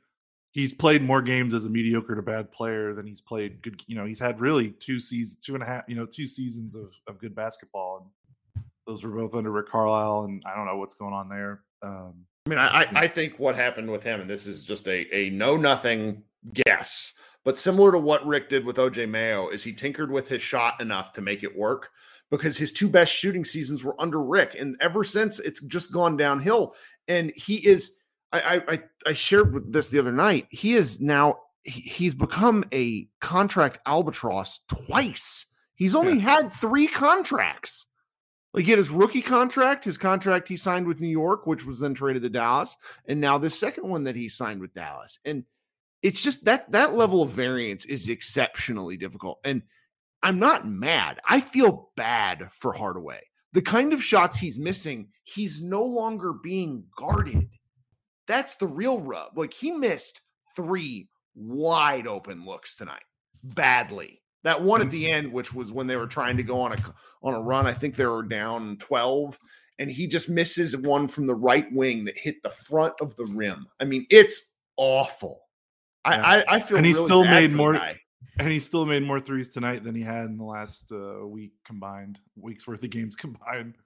he's 0.53 0.73
played 0.73 1.03
more 1.03 1.23
games 1.23 1.55
as 1.55 1.65
a 1.65 1.71
mediocre 1.71 2.15
to 2.17 2.23
bad 2.23 2.51
player 2.51 2.95
than 2.95 3.07
he's 3.07 3.21
played 3.21 3.63
good. 3.63 3.81
You 3.87 3.97
know, 3.97 4.05
he's 4.05 4.19
had 4.19 4.41
really 4.41 4.71
two 4.71 4.99
seasons, 4.99 5.37
two 5.37 5.55
and 5.55 5.63
a 5.63 5.67
half, 5.67 5.85
you 5.87 5.95
know, 5.95 6.07
two 6.07 6.27
seasons 6.27 6.75
of 6.75 6.93
of 7.07 7.19
good 7.19 7.35
basketball, 7.35 8.11
and 8.57 8.65
those 8.87 9.05
were 9.05 9.11
both 9.11 9.35
under 9.35 9.51
Rick 9.51 9.69
Carlisle. 9.69 10.25
And 10.25 10.43
I 10.47 10.57
don't 10.57 10.67
know 10.67 10.77
what's 10.77 10.95
going 10.95 11.15
on 11.15 11.29
there. 11.29 11.63
Um, 11.83 12.25
I 12.47 12.51
mean, 12.51 12.59
I, 12.59 12.67
I 12.67 12.89
I 12.93 13.09
think 13.09 13.39
what 13.39 13.55
happened 13.55 13.91
with 13.91 14.03
him, 14.03 14.21
and 14.21 14.29
this 14.29 14.47
is 14.47 14.65
just 14.65 14.89
a 14.89 15.07
a 15.15 15.31
know 15.31 15.57
nothing 15.57 16.23
guess, 16.53 17.13
but 17.45 17.59
similar 17.59 17.93
to 17.93 17.99
what 17.99 18.27
Rick 18.27 18.49
did 18.49 18.65
with 18.65 18.77
OJ 18.77 19.09
Mayo, 19.09 19.49
is 19.49 19.65
he 19.65 19.73
tinkered 19.73 20.11
with 20.11 20.29
his 20.29 20.43
shot 20.43 20.81
enough 20.81 21.13
to 21.15 21.21
make 21.21 21.43
it 21.43 21.57
work 21.57 21.91
because 22.31 22.59
his 22.59 22.73
two 22.73 22.89
best 22.89 23.13
shooting 23.13 23.45
seasons 23.45 23.83
were 23.83 24.01
under 24.01 24.23
Rick, 24.23 24.57
and 24.59 24.77
ever 24.81 25.05
since 25.05 25.39
it's 25.39 25.61
just 25.63 25.93
gone 25.93 26.17
downhill. 26.17 26.75
And 27.07 27.33
he 27.35 27.67
is, 27.67 27.93
I 28.33 28.63
I 28.69 28.83
I, 29.07 29.13
shared 29.15 29.55
with 29.55 29.73
this 29.73 29.89
the 29.89 29.99
other 29.99 30.13
night. 30.13 30.47
He 30.51 30.75
is 30.75 31.01
now 31.01 31.39
he's 31.63 32.15
become 32.15 32.65
a 32.73 33.09
contract 33.21 33.79
albatross 33.87 34.61
twice. 34.69 35.47
He's 35.75 35.95
only 35.95 36.19
had 36.19 36.53
three 36.53 36.87
contracts. 36.87 37.87
Like 38.53 38.65
he 38.65 38.71
had 38.71 38.79
his 38.79 38.91
rookie 38.91 39.23
contract, 39.23 39.85
his 39.85 39.99
contract 39.99 40.49
he 40.49 40.57
signed 40.57 40.87
with 40.87 41.01
New 41.01 41.09
York, 41.09 41.47
which 41.47 41.65
was 41.65 41.81
then 41.81 41.95
traded 41.95 42.23
to 42.23 42.29
Dallas, 42.29 42.77
and 43.07 43.21
now 43.21 43.39
this 43.39 43.59
second 43.59 43.89
one 43.89 44.05
that 44.05 44.17
he 44.17 44.29
signed 44.29 44.61
with 44.61 44.75
Dallas. 44.75 45.19
And 45.25 45.45
it's 46.03 46.23
just 46.23 46.45
that 46.45 46.71
that 46.73 46.95
level 46.95 47.23
of 47.23 47.31
variance 47.31 47.85
is 47.85 48.09
exceptionally 48.09 48.97
difficult. 48.97 49.39
And 49.45 49.63
I'm 50.23 50.39
not 50.39 50.67
mad. 50.67 51.21
I 51.29 51.41
feel 51.41 51.91
bad 51.97 52.49
for 52.53 52.73
Hardaway. 52.73 53.21
The 53.53 53.63
kind 53.63 53.93
of 53.93 54.03
shots 54.03 54.39
he's 54.39 54.59
missing, 54.59 55.09
he's 55.25 55.63
no 55.63 55.83
longer 55.83 56.33
being 56.33 56.85
guarded. 56.97 57.49
That's 58.27 58.57
the 58.57 58.67
real 58.67 59.01
rub. 59.01 59.39
Like 59.39 59.55
he 59.55 59.71
missed 59.71 60.21
three 60.55 61.09
wide 61.35 62.07
open 62.07 62.45
looks 62.45 62.77
tonight, 62.77 63.05
badly. 63.43 64.23
That 64.45 64.63
one 64.63 64.83
at 64.83 64.91
the 64.91 65.05
mm-hmm. 65.05 65.15
end, 65.15 65.33
which 65.33 65.53
was 65.53 65.73
when 65.73 65.87
they 65.87 65.97
were 65.97 66.07
trying 66.07 66.37
to 66.37 66.43
go 66.43 66.61
on 66.61 66.73
a 66.73 66.77
on 67.23 67.35
a 67.35 67.41
run. 67.41 67.67
I 67.67 67.73
think 67.73 67.97
they 67.97 68.07
were 68.07 68.23
down 68.23 68.77
12, 68.79 69.39
and 69.79 69.91
he 69.91 70.07
just 70.07 70.29
misses 70.29 70.77
one 70.77 71.09
from 71.09 71.27
the 71.27 71.35
right 71.35 71.67
wing 71.73 72.05
that 72.05 72.17
hit 72.17 72.37
the 72.43 72.51
front 72.51 72.95
of 73.01 73.17
the 73.17 73.27
rim. 73.27 73.67
I 73.81 73.85
mean, 73.85 74.07
it's 74.11 74.51
awful. 74.77 75.41
I 76.17 76.37
I, 76.41 76.45
I 76.57 76.59
feel 76.61 76.77
And 76.79 76.87
he 76.87 76.93
really 76.93 77.05
still 77.07 77.25
made 77.25 77.53
more- 77.53 77.75
and 78.41 78.49
he 78.49 78.59
still 78.61 78.87
made 78.87 79.03
more 79.03 79.19
threes 79.21 79.51
tonight 79.51 79.83
than 79.85 79.95
he 79.95 80.03
had 80.03 80.27
in 80.27 80.37
the 80.39 80.45
last 80.45 80.93
uh, 80.93 81.27
week 81.27 81.53
combined, 81.65 82.21
weeks 82.37 82.67
worth 82.67 82.83
of 82.85 82.91
games 82.91 83.17
combined. 83.25 83.77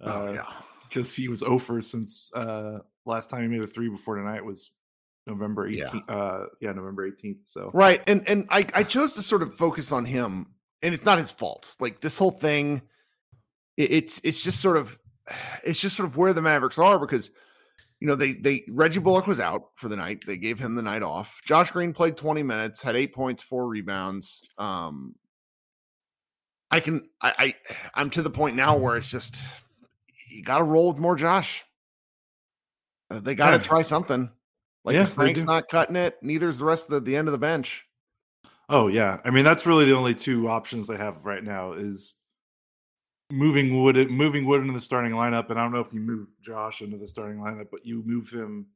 Oh 0.00 0.28
Uh, 0.28 0.32
yeah. 0.32 0.46
because 0.88 1.14
he 1.14 1.28
was 1.28 1.42
over 1.42 1.80
since 1.82 2.30
uh 2.34 2.78
last 3.06 3.28
time 3.30 3.42
he 3.42 3.48
made 3.48 3.60
a 3.62 3.66
three 3.66 3.88
before 3.88 4.16
tonight 4.16 4.44
was 4.44 4.70
November 5.26 5.68
Yeah. 5.68 5.88
18th. 5.88 6.04
Uh 6.08 6.46
yeah, 6.60 6.72
November 6.72 7.10
18th. 7.10 7.40
So 7.46 7.70
Right. 7.74 8.02
And 8.06 8.26
and 8.28 8.46
I, 8.50 8.64
I 8.74 8.82
chose 8.84 9.14
to 9.14 9.22
sort 9.22 9.42
of 9.42 9.54
focus 9.54 9.92
on 9.92 10.04
him, 10.06 10.46
and 10.82 10.94
it's 10.94 11.04
not 11.04 11.18
his 11.18 11.30
fault. 11.30 11.76
Like 11.78 12.00
this 12.00 12.16
whole 12.16 12.30
thing, 12.30 12.80
it, 13.76 13.90
it's 13.90 14.20
it's 14.24 14.42
just 14.42 14.60
sort 14.60 14.78
of 14.78 14.98
it's 15.64 15.78
just 15.78 15.96
sort 15.96 16.08
of 16.08 16.16
where 16.16 16.32
the 16.32 16.42
Mavericks 16.42 16.78
are 16.78 16.98
because 16.98 17.30
you 18.00 18.06
know 18.08 18.14
they 18.14 18.32
they 18.32 18.64
Reggie 18.68 18.98
Bullock 19.00 19.26
was 19.26 19.40
out 19.40 19.64
for 19.74 19.88
the 19.88 19.96
night. 19.96 20.24
They 20.26 20.36
gave 20.36 20.58
him 20.58 20.74
the 20.74 20.82
night 20.82 21.02
off. 21.02 21.40
Josh 21.44 21.70
Green 21.70 21.92
played 21.92 22.16
20 22.16 22.42
minutes, 22.42 22.82
had 22.82 22.96
eight 22.96 23.14
points, 23.14 23.42
four 23.42 23.68
rebounds. 23.68 24.42
Um 24.58 25.14
I 26.70 26.80
can 26.80 27.08
I, 27.20 27.32
I 27.38 27.54
I'm 27.94 28.10
to 28.10 28.22
the 28.22 28.30
point 28.30 28.56
now 28.56 28.76
where 28.76 28.96
it's 28.96 29.10
just 29.10 29.38
you 30.30 30.42
gotta 30.42 30.64
roll 30.64 30.88
with 30.88 30.98
more 30.98 31.16
Josh. 31.16 31.64
Uh, 33.10 33.20
They 33.20 33.34
gotta 33.34 33.56
Yeah. 33.56 33.62
try 33.62 33.82
something. 33.82 34.30
Like 34.84 34.94
Yeah, 34.94 35.02
if 35.02 35.10
Frank's 35.10 35.44
not 35.44 35.68
cutting 35.68 35.96
it, 35.96 36.16
neither's 36.22 36.58
the 36.58 36.64
rest 36.64 36.86
of 36.86 36.92
the, 36.92 37.00
the 37.00 37.16
end 37.16 37.28
of 37.28 37.32
the 37.32 37.38
bench. 37.38 37.84
oh 38.68 38.86
yeah. 38.86 39.20
I 39.24 39.30
mean 39.30 39.44
that's 39.44 39.66
really 39.66 39.84
the 39.84 39.96
only 39.96 40.14
two 40.14 40.48
options 40.48 40.86
they 40.86 40.96
have 40.96 41.26
right 41.26 41.42
now 41.44 41.72
is 41.72 42.14
moving 43.30 43.82
Wood 43.82 44.10
moving 44.10 44.44
Wood 44.44 44.62
into 44.62 44.72
the 44.72 44.80
starting 44.80 45.12
lineup, 45.12 45.50
and 45.50 45.58
I 45.58 45.62
don't 45.62 45.72
know 45.72 45.80
if 45.80 45.92
you 45.92 46.00
move 46.00 46.28
Josh 46.42 46.82
into 46.82 46.98
the 46.98 47.08
starting 47.08 47.38
lineup, 47.38 47.66
but 47.70 47.84
you 47.84 48.02
move 48.04 48.30
him, 48.30 48.66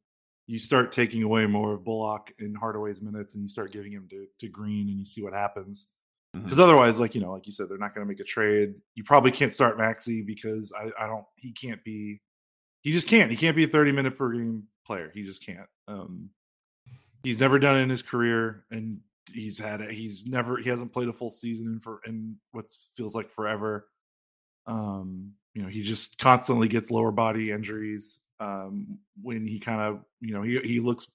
you 0.46 0.58
start 0.58 0.92
taking 0.92 1.22
away 1.22 1.46
more 1.46 1.74
of 1.74 1.84
Bullock 1.84 2.32
and 2.38 2.56
Hardaway's 2.56 3.00
minutes, 3.00 3.34
and 3.34 3.42
you 3.42 3.48
start 3.48 3.72
giving 3.72 3.92
him 3.92 4.06
to, 4.10 4.26
to 4.40 4.48
Green, 4.48 4.88
and 4.88 4.98
you 4.98 5.04
see 5.04 5.22
what 5.22 5.32
happens. 5.32 5.88
Because 6.32 6.52
mm-hmm. 6.52 6.62
otherwise, 6.62 6.98
like 6.98 7.14
you 7.14 7.20
know, 7.20 7.32
like 7.32 7.46
you 7.46 7.52
said, 7.52 7.68
they're 7.68 7.78
not 7.78 7.94
going 7.94 8.06
to 8.06 8.10
make 8.10 8.20
a 8.20 8.24
trade. 8.24 8.74
You 8.94 9.04
probably 9.04 9.30
can't 9.30 9.52
start 9.52 9.78
Maxi 9.78 10.26
because 10.26 10.72
I, 10.76 10.90
I 11.02 11.06
don't. 11.06 11.24
He 11.36 11.52
can't 11.52 11.82
be. 11.84 12.20
He 12.82 12.92
just 12.92 13.08
can't. 13.08 13.30
He 13.30 13.36
can't 13.36 13.56
be 13.56 13.64
a 13.64 13.68
thirty 13.68 13.92
minute 13.92 14.18
per 14.18 14.32
game 14.32 14.64
player. 14.86 15.10
He 15.14 15.22
just 15.22 15.44
can't. 15.44 15.68
Um, 15.86 16.30
he's 17.22 17.38
never 17.38 17.58
done 17.58 17.76
it 17.78 17.82
in 17.82 17.90
his 17.90 18.02
career, 18.02 18.64
and 18.70 18.98
he's 19.32 19.58
had 19.58 19.80
it. 19.80 19.92
He's 19.92 20.26
never. 20.26 20.56
He 20.56 20.68
hasn't 20.68 20.92
played 20.92 21.08
a 21.08 21.12
full 21.12 21.30
season 21.30 21.68
in 21.68 21.80
for 21.80 22.00
in 22.04 22.36
what 22.50 22.66
feels 22.96 23.14
like 23.14 23.30
forever. 23.30 23.86
Um, 24.66 25.32
you 25.54 25.62
know, 25.62 25.68
he 25.68 25.82
just 25.82 26.18
constantly 26.18 26.68
gets 26.68 26.90
lower 26.90 27.12
body 27.12 27.50
injuries. 27.50 28.20
Um, 28.40 28.98
when 29.22 29.46
he 29.46 29.60
kind 29.60 29.80
of, 29.80 30.04
you 30.20 30.34
know, 30.34 30.42
he 30.42 30.58
he 30.60 30.80
looks 30.80 31.06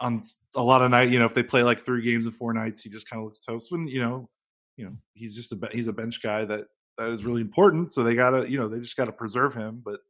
on 0.00 0.20
a 0.56 0.62
lot 0.62 0.82
of 0.82 0.90
night. 0.90 1.10
You 1.10 1.18
know, 1.18 1.24
if 1.24 1.34
they 1.34 1.42
play 1.42 1.62
like 1.62 1.80
three 1.80 2.02
games 2.02 2.26
in 2.26 2.32
four 2.32 2.52
nights, 2.52 2.82
he 2.82 2.90
just 2.90 3.08
kind 3.08 3.20
of 3.20 3.24
looks 3.24 3.40
toast. 3.40 3.70
When 3.70 3.86
you 3.86 4.00
know, 4.02 4.28
you 4.76 4.86
know, 4.86 4.96
he's 5.14 5.34
just 5.34 5.52
a 5.52 5.58
he's 5.72 5.88
a 5.88 5.92
bench 5.92 6.22
guy 6.22 6.44
that 6.44 6.64
that 6.98 7.10
is 7.10 7.24
really 7.24 7.40
important. 7.40 7.90
So 7.90 8.02
they 8.02 8.14
gotta, 8.14 8.50
you 8.50 8.58
know, 8.58 8.68
they 8.68 8.80
just 8.80 8.96
gotta 8.96 9.12
preserve 9.12 9.54
him. 9.54 9.82
But 9.84 10.00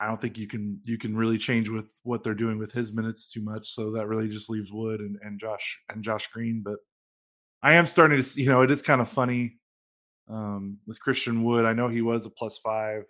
I 0.00 0.06
don't 0.06 0.20
think 0.20 0.38
you 0.38 0.46
can 0.46 0.80
you 0.84 0.98
can 0.98 1.16
really 1.16 1.38
change 1.38 1.68
with 1.68 1.90
what 2.02 2.22
they're 2.24 2.34
doing 2.34 2.58
with 2.58 2.72
his 2.72 2.92
minutes 2.92 3.30
too 3.30 3.42
much. 3.42 3.74
So 3.74 3.92
that 3.92 4.08
really 4.08 4.28
just 4.28 4.50
leaves 4.50 4.72
Wood 4.72 5.00
and, 5.00 5.18
and 5.22 5.38
Josh 5.38 5.78
and 5.92 6.02
Josh 6.02 6.28
Green. 6.28 6.62
But 6.64 6.76
I 7.62 7.74
am 7.74 7.86
starting 7.86 8.16
to, 8.18 8.22
see, 8.22 8.42
you 8.42 8.48
know, 8.48 8.62
it 8.62 8.70
is 8.70 8.82
kind 8.82 9.00
of 9.00 9.08
funny 9.08 9.58
um, 10.28 10.78
with 10.86 11.00
Christian 11.00 11.42
Wood. 11.42 11.64
I 11.64 11.72
know 11.72 11.88
he 11.88 12.02
was 12.02 12.26
a 12.26 12.30
plus 12.30 12.58
five, 12.58 13.04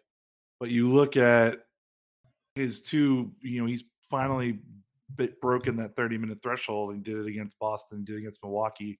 but 0.61 0.71
you 0.71 0.89
look 0.89 1.17
at 1.17 1.59
his 2.55 2.81
two, 2.83 3.33
you 3.41 3.61
know, 3.61 3.67
he's 3.67 3.85
finally 4.11 4.61
bit 5.15 5.41
broken 5.41 5.77
that 5.77 5.95
30 5.97 6.19
minute 6.19 6.39
threshold 6.43 6.93
and 6.93 7.05
did 7.05 7.17
it 7.17 7.27
against 7.27 7.59
Boston, 7.59 8.05
did 8.05 8.17
it 8.17 8.19
against 8.19 8.43
Milwaukee. 8.43 8.99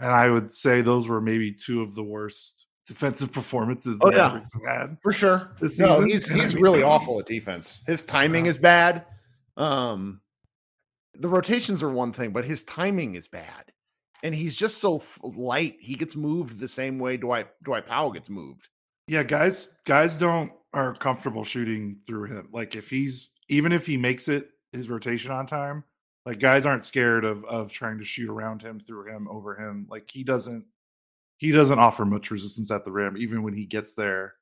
And 0.00 0.10
I 0.10 0.30
would 0.30 0.50
say 0.50 0.80
those 0.80 1.08
were 1.08 1.20
maybe 1.20 1.52
two 1.52 1.82
of 1.82 1.94
the 1.94 2.02
worst 2.02 2.66
defensive 2.86 3.32
performances 3.32 4.00
oh, 4.02 4.10
yeah. 4.10 4.40
had 4.66 4.96
for 5.02 5.12
sure. 5.12 5.56
No, 5.78 6.00
he's 6.02 6.28
he's 6.28 6.54
really 6.56 6.82
awful 6.82 7.18
at 7.18 7.26
defense. 7.26 7.80
His 7.86 8.02
timing 8.02 8.46
is 8.46 8.58
bad. 8.58 9.04
Um, 9.56 10.20
the 11.14 11.28
rotations 11.28 11.82
are 11.82 11.90
one 11.90 12.12
thing, 12.12 12.30
but 12.30 12.44
his 12.44 12.62
timing 12.62 13.16
is 13.16 13.26
bad 13.26 13.72
and 14.22 14.34
he's 14.34 14.56
just 14.56 14.78
so 14.78 15.02
light. 15.22 15.76
He 15.80 15.94
gets 15.94 16.16
moved 16.16 16.58
the 16.58 16.68
same 16.68 16.98
way 16.98 17.16
Dwight 17.16 17.48
Dwight 17.62 17.86
Powell 17.86 18.12
gets 18.12 18.30
moved. 18.30 18.68
Yeah, 19.06 19.22
guys, 19.22 19.68
guys 19.84 20.18
don't 20.18 20.52
are 20.74 20.94
comfortable 20.94 21.44
shooting 21.44 21.98
through 22.06 22.24
him. 22.24 22.48
Like 22.52 22.76
if 22.76 22.90
he's 22.90 23.30
even 23.48 23.72
if 23.72 23.86
he 23.86 23.96
makes 23.96 24.28
it 24.28 24.50
his 24.72 24.90
rotation 24.90 25.30
on 25.30 25.46
time, 25.46 25.84
like 26.26 26.40
guys 26.40 26.66
aren't 26.66 26.84
scared 26.84 27.24
of 27.24 27.44
of 27.44 27.72
trying 27.72 27.98
to 27.98 28.04
shoot 28.04 28.30
around 28.30 28.62
him, 28.62 28.80
through 28.80 29.08
him, 29.08 29.28
over 29.28 29.56
him. 29.56 29.86
Like 29.90 30.10
he 30.10 30.24
doesn't 30.24 30.64
he 31.38 31.52
doesn't 31.52 31.78
offer 31.78 32.04
much 32.04 32.30
resistance 32.30 32.70
at 32.70 32.84
the 32.84 32.92
rim, 32.92 33.16
even 33.16 33.42
when 33.42 33.54
he 33.54 33.64
gets 33.64 33.94
there 33.94 34.34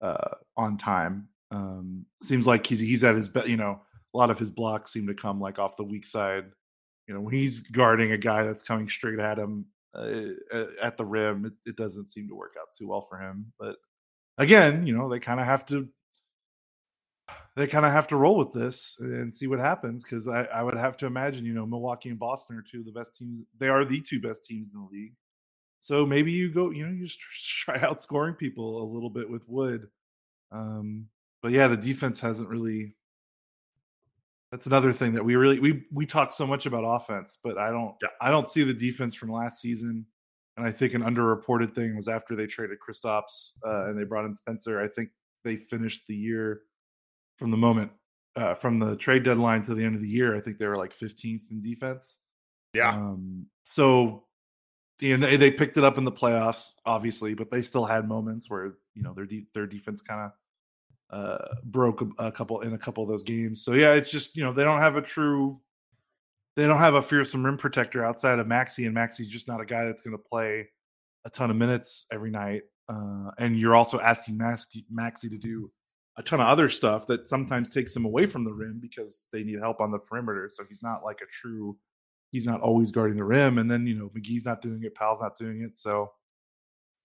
uh 0.00 0.34
on 0.56 0.78
time. 0.78 1.28
Um 1.50 2.06
seems 2.22 2.46
like 2.46 2.66
he's 2.66 2.80
he's 2.80 3.04
at 3.04 3.16
his 3.16 3.28
best, 3.28 3.48
you 3.48 3.56
know, 3.56 3.82
a 4.14 4.18
lot 4.18 4.30
of 4.30 4.38
his 4.38 4.50
blocks 4.50 4.92
seem 4.92 5.06
to 5.08 5.14
come 5.14 5.40
like 5.40 5.58
off 5.58 5.76
the 5.76 5.84
weak 5.84 6.06
side 6.06 6.46
you 7.08 7.14
know 7.14 7.20
when 7.20 7.34
he's 7.34 7.60
guarding 7.60 8.12
a 8.12 8.18
guy 8.18 8.44
that's 8.44 8.62
coming 8.62 8.88
straight 8.88 9.18
at 9.18 9.38
him 9.38 9.64
uh, 9.94 10.64
at 10.82 10.96
the 10.96 11.04
rim 11.04 11.46
it, 11.46 11.54
it, 11.66 11.76
doesn't 11.76 12.06
seem 12.06 12.28
to 12.28 12.34
work 12.34 12.54
out 12.60 12.68
too 12.76 12.86
well 12.86 13.00
for 13.00 13.18
him 13.18 13.50
but 13.58 13.76
again 14.36 14.86
you 14.86 14.96
know 14.96 15.08
they 15.08 15.18
kind 15.18 15.40
of 15.40 15.46
have 15.46 15.64
to 15.64 15.88
they 17.56 17.66
kind 17.66 17.84
of 17.84 17.92
have 17.92 18.06
to 18.08 18.16
roll 18.16 18.36
with 18.36 18.52
this 18.52 18.96
and 19.00 19.32
see 19.32 19.46
what 19.46 19.58
happens 19.58 20.04
because 20.04 20.28
I, 20.28 20.44
I 20.44 20.62
would 20.62 20.76
have 20.76 20.96
to 20.98 21.06
imagine 21.06 21.44
you 21.44 21.54
know 21.54 21.66
milwaukee 21.66 22.10
and 22.10 22.18
boston 22.18 22.56
are 22.56 22.62
two 22.62 22.80
of 22.80 22.86
the 22.86 22.92
best 22.92 23.16
teams 23.16 23.42
they 23.58 23.68
are 23.68 23.84
the 23.84 24.00
two 24.00 24.20
best 24.20 24.46
teams 24.46 24.70
in 24.72 24.80
the 24.80 24.86
league. 24.86 25.14
So 25.80 26.04
maybe 26.04 26.32
you 26.32 26.52
go 26.52 26.70
you 26.70 26.86
know 26.86 26.92
you 26.92 27.06
just 27.06 27.20
try 27.64 27.80
out 27.80 28.00
scoring 28.00 28.34
people 28.34 28.82
a 28.82 28.90
little 28.92 29.10
bit 29.10 29.28
with 29.28 29.48
wood. 29.48 29.88
Um 30.52 31.06
but 31.42 31.52
yeah 31.52 31.68
the 31.68 31.76
defense 31.76 32.20
hasn't 32.20 32.48
really 32.48 32.94
that's 34.50 34.66
another 34.66 34.92
thing 34.92 35.12
that 35.12 35.24
we 35.24 35.36
really 35.36 35.58
we 35.58 35.84
we 35.92 36.06
talk 36.06 36.32
so 36.32 36.46
much 36.46 36.66
about 36.66 36.82
offense, 36.82 37.38
but 37.42 37.58
I 37.58 37.70
don't 37.70 37.94
yeah. 38.02 38.08
I 38.20 38.30
don't 38.30 38.48
see 38.48 38.62
the 38.62 38.74
defense 38.74 39.14
from 39.14 39.30
last 39.30 39.60
season. 39.60 40.06
And 40.56 40.66
I 40.66 40.72
think 40.72 40.94
an 40.94 41.02
underreported 41.02 41.74
thing 41.74 41.96
was 41.96 42.08
after 42.08 42.34
they 42.34 42.46
traded 42.46 42.78
Kristaps 42.80 43.52
uh, 43.64 43.88
and 43.88 43.98
they 43.98 44.02
brought 44.04 44.24
in 44.24 44.34
Spencer. 44.34 44.82
I 44.82 44.88
think 44.88 45.10
they 45.44 45.56
finished 45.56 46.06
the 46.08 46.16
year 46.16 46.62
from 47.36 47.52
the 47.52 47.56
moment 47.56 47.92
uh, 48.34 48.54
from 48.54 48.78
the 48.78 48.96
trade 48.96 49.22
deadline 49.22 49.62
to 49.62 49.74
the 49.74 49.84
end 49.84 49.94
of 49.94 50.00
the 50.00 50.08
year. 50.08 50.34
I 50.34 50.40
think 50.40 50.58
they 50.58 50.66
were 50.66 50.76
like 50.76 50.96
15th 50.96 51.50
in 51.52 51.60
defense. 51.60 52.18
Yeah. 52.74 52.90
Um, 52.90 53.46
so 53.64 54.24
and 55.00 55.22
they, 55.22 55.36
they 55.36 55.50
picked 55.50 55.76
it 55.76 55.84
up 55.84 55.96
in 55.98 56.04
the 56.04 56.12
playoffs, 56.12 56.74
obviously, 56.84 57.34
but 57.34 57.50
they 57.50 57.62
still 57.62 57.84
had 57.84 58.08
moments 58.08 58.50
where 58.50 58.74
you 58.94 59.02
know 59.02 59.14
their 59.14 59.26
de- 59.26 59.46
their 59.54 59.66
defense 59.66 60.02
kind 60.02 60.20
of 60.22 60.32
uh, 61.10 61.38
broke 61.64 62.02
a, 62.18 62.30
couple 62.30 62.60
in 62.60 62.74
a 62.74 62.78
couple 62.78 63.02
of 63.02 63.08
those 63.08 63.22
games. 63.22 63.62
So 63.62 63.72
yeah, 63.72 63.94
it's 63.94 64.10
just 64.10 64.36
you 64.36 64.44
know 64.44 64.52
they 64.52 64.64
don't 64.64 64.80
have 64.80 64.96
a 64.96 65.02
true, 65.02 65.60
they 66.56 66.66
don't 66.66 66.78
have 66.78 66.94
a 66.94 67.02
fearsome 67.02 67.44
rim 67.44 67.56
protector 67.56 68.04
outside 68.04 68.38
of 68.38 68.46
Maxi, 68.46 68.86
and 68.86 68.94
Maxi's 68.94 69.28
just 69.28 69.48
not 69.48 69.60
a 69.60 69.66
guy 69.66 69.84
that's 69.84 70.02
going 70.02 70.16
to 70.16 70.22
play 70.22 70.68
a 71.24 71.30
ton 71.30 71.50
of 71.50 71.56
minutes 71.56 72.06
every 72.12 72.30
night. 72.30 72.62
Uh, 72.88 73.30
and 73.38 73.58
you're 73.58 73.74
also 73.74 74.00
asking 74.00 74.36
Maxi, 74.38 74.84
Maxey 74.90 75.28
to 75.28 75.38
do 75.38 75.70
a 76.16 76.22
ton 76.22 76.40
of 76.40 76.46
other 76.46 76.68
stuff 76.68 77.06
that 77.06 77.28
sometimes 77.28 77.70
takes 77.70 77.94
him 77.94 78.04
away 78.04 78.26
from 78.26 78.44
the 78.44 78.52
rim 78.52 78.78
because 78.80 79.28
they 79.32 79.42
need 79.42 79.58
help 79.60 79.80
on 79.80 79.90
the 79.90 79.98
perimeter. 79.98 80.48
So 80.50 80.64
he's 80.68 80.82
not 80.82 81.04
like 81.04 81.20
a 81.22 81.26
true, 81.26 81.76
he's 82.32 82.46
not 82.46 82.60
always 82.60 82.90
guarding 82.90 83.16
the 83.16 83.24
rim. 83.24 83.58
And 83.58 83.70
then 83.70 83.86
you 83.86 83.94
know 83.94 84.10
McGee's 84.16 84.44
not 84.44 84.60
doing 84.60 84.82
it, 84.82 84.94
Powell's 84.94 85.22
not 85.22 85.36
doing 85.36 85.62
it. 85.62 85.74
So 85.74 86.10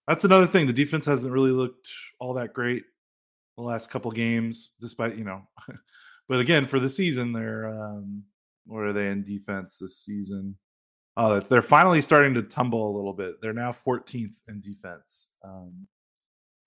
that's 0.07 0.23
another 0.23 0.47
thing. 0.47 0.67
The 0.67 0.73
defense 0.73 1.05
hasn't 1.05 1.31
really 1.31 1.51
looked 1.51 1.87
all 2.19 2.33
that 2.33 2.53
great 2.53 2.83
the 3.57 3.63
last 3.63 3.89
couple 3.89 4.11
games, 4.11 4.71
despite 4.79 5.17
you 5.17 5.23
know. 5.23 5.41
but 6.29 6.39
again, 6.39 6.65
for 6.65 6.79
the 6.79 6.89
season, 6.89 7.33
they're 7.33 7.67
um, 7.67 8.23
what 8.65 8.83
are 8.83 8.93
they 8.93 9.07
in 9.07 9.23
defense 9.23 9.77
this 9.79 9.97
season? 9.97 10.57
Oh, 11.15 11.39
they're 11.39 11.61
finally 11.61 12.01
starting 12.01 12.33
to 12.35 12.41
tumble 12.41 12.89
a 12.89 12.95
little 12.95 13.13
bit. 13.13 13.39
They're 13.41 13.53
now 13.53 13.75
14th 13.85 14.35
in 14.47 14.59
defense, 14.61 15.29
um, 15.43 15.87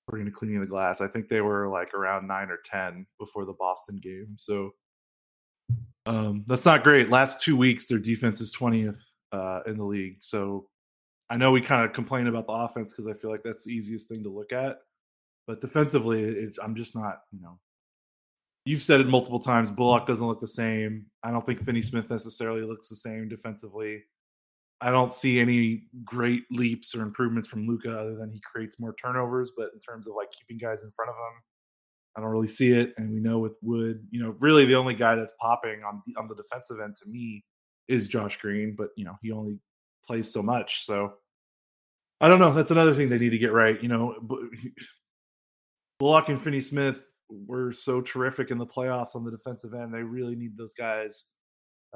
according 0.06 0.26
to 0.26 0.32
Cleaning 0.32 0.60
the 0.60 0.66
Glass. 0.66 1.00
I 1.00 1.08
think 1.08 1.28
they 1.28 1.40
were 1.40 1.68
like 1.68 1.94
around 1.94 2.28
nine 2.28 2.50
or 2.50 2.58
10 2.64 3.06
before 3.18 3.44
the 3.44 3.54
Boston 3.54 3.98
game. 4.00 4.36
So 4.38 4.70
um, 6.06 6.44
that's 6.46 6.64
not 6.64 6.84
great. 6.84 7.10
Last 7.10 7.40
two 7.40 7.56
weeks, 7.56 7.88
their 7.88 7.98
defense 7.98 8.40
is 8.40 8.54
20th 8.54 9.04
uh, 9.32 9.60
in 9.66 9.76
the 9.78 9.84
league. 9.84 10.18
So 10.20 10.68
I 11.28 11.36
know 11.36 11.50
we 11.50 11.60
kind 11.60 11.84
of 11.84 11.92
complain 11.92 12.28
about 12.28 12.46
the 12.46 12.52
offense 12.52 12.92
because 12.92 13.08
I 13.08 13.14
feel 13.14 13.30
like 13.32 13.42
that's 13.42 13.64
the 13.64 13.72
easiest 13.72 14.08
thing 14.08 14.22
to 14.22 14.30
look 14.30 14.52
at. 14.52 14.78
But 15.46 15.60
defensively, 15.60 16.22
it, 16.24 16.56
I'm 16.62 16.74
just 16.74 16.94
not, 16.94 17.20
you 17.32 17.40
know. 17.40 17.58
You've 18.64 18.82
said 18.82 19.00
it 19.00 19.06
multiple 19.06 19.38
times. 19.38 19.70
Bullock 19.70 20.08
doesn't 20.08 20.26
look 20.26 20.40
the 20.40 20.48
same. 20.48 21.06
I 21.22 21.30
don't 21.30 21.46
think 21.46 21.64
Finney 21.64 21.82
Smith 21.82 22.10
necessarily 22.10 22.62
looks 22.62 22.88
the 22.88 22.96
same 22.96 23.28
defensively. 23.28 24.02
I 24.80 24.90
don't 24.90 25.12
see 25.12 25.38
any 25.40 25.84
great 26.04 26.42
leaps 26.50 26.94
or 26.94 27.02
improvements 27.02 27.46
from 27.48 27.66
Luka 27.66 27.96
other 27.96 28.16
than 28.16 28.30
he 28.30 28.40
creates 28.40 28.80
more 28.80 28.94
turnovers. 29.00 29.52
But 29.56 29.70
in 29.72 29.80
terms 29.80 30.08
of 30.08 30.14
like 30.16 30.32
keeping 30.32 30.58
guys 30.58 30.82
in 30.82 30.90
front 30.90 31.10
of 31.10 31.14
him, 31.14 31.42
I 32.16 32.20
don't 32.20 32.30
really 32.30 32.48
see 32.48 32.72
it. 32.72 32.92
And 32.96 33.12
we 33.12 33.20
know 33.20 33.38
with 33.38 33.52
Wood, 33.62 34.06
you 34.10 34.20
know, 34.20 34.34
really 34.40 34.66
the 34.66 34.74
only 34.74 34.94
guy 34.94 35.14
that's 35.14 35.32
popping 35.40 35.82
on 35.84 36.02
the, 36.04 36.14
on 36.16 36.28
the 36.28 36.34
defensive 36.34 36.80
end 36.82 36.96
to 36.96 37.08
me 37.08 37.44
is 37.88 38.08
Josh 38.08 38.38
Green. 38.38 38.74
But 38.76 38.88
you 38.96 39.04
know, 39.04 39.16
he 39.22 39.30
only 39.30 39.60
plays 40.04 40.32
so 40.32 40.42
much. 40.42 40.84
So 40.84 41.14
I 42.20 42.28
don't 42.28 42.40
know. 42.40 42.52
That's 42.52 42.70
another 42.70 42.94
thing 42.94 43.08
they 43.08 43.18
need 43.18 43.30
to 43.30 43.38
get 43.38 43.52
right. 43.52 43.80
You 43.82 43.88
know, 43.88 44.14
Bullock 45.98 46.28
and 46.28 46.40
Finney 46.40 46.60
Smith 46.60 47.02
were 47.28 47.72
so 47.72 48.00
terrific 48.00 48.50
in 48.50 48.58
the 48.58 48.66
playoffs 48.66 49.16
on 49.16 49.24
the 49.24 49.30
defensive 49.30 49.74
end. 49.74 49.92
They 49.92 50.02
really 50.02 50.36
need 50.36 50.56
those 50.56 50.74
guys 50.74 51.26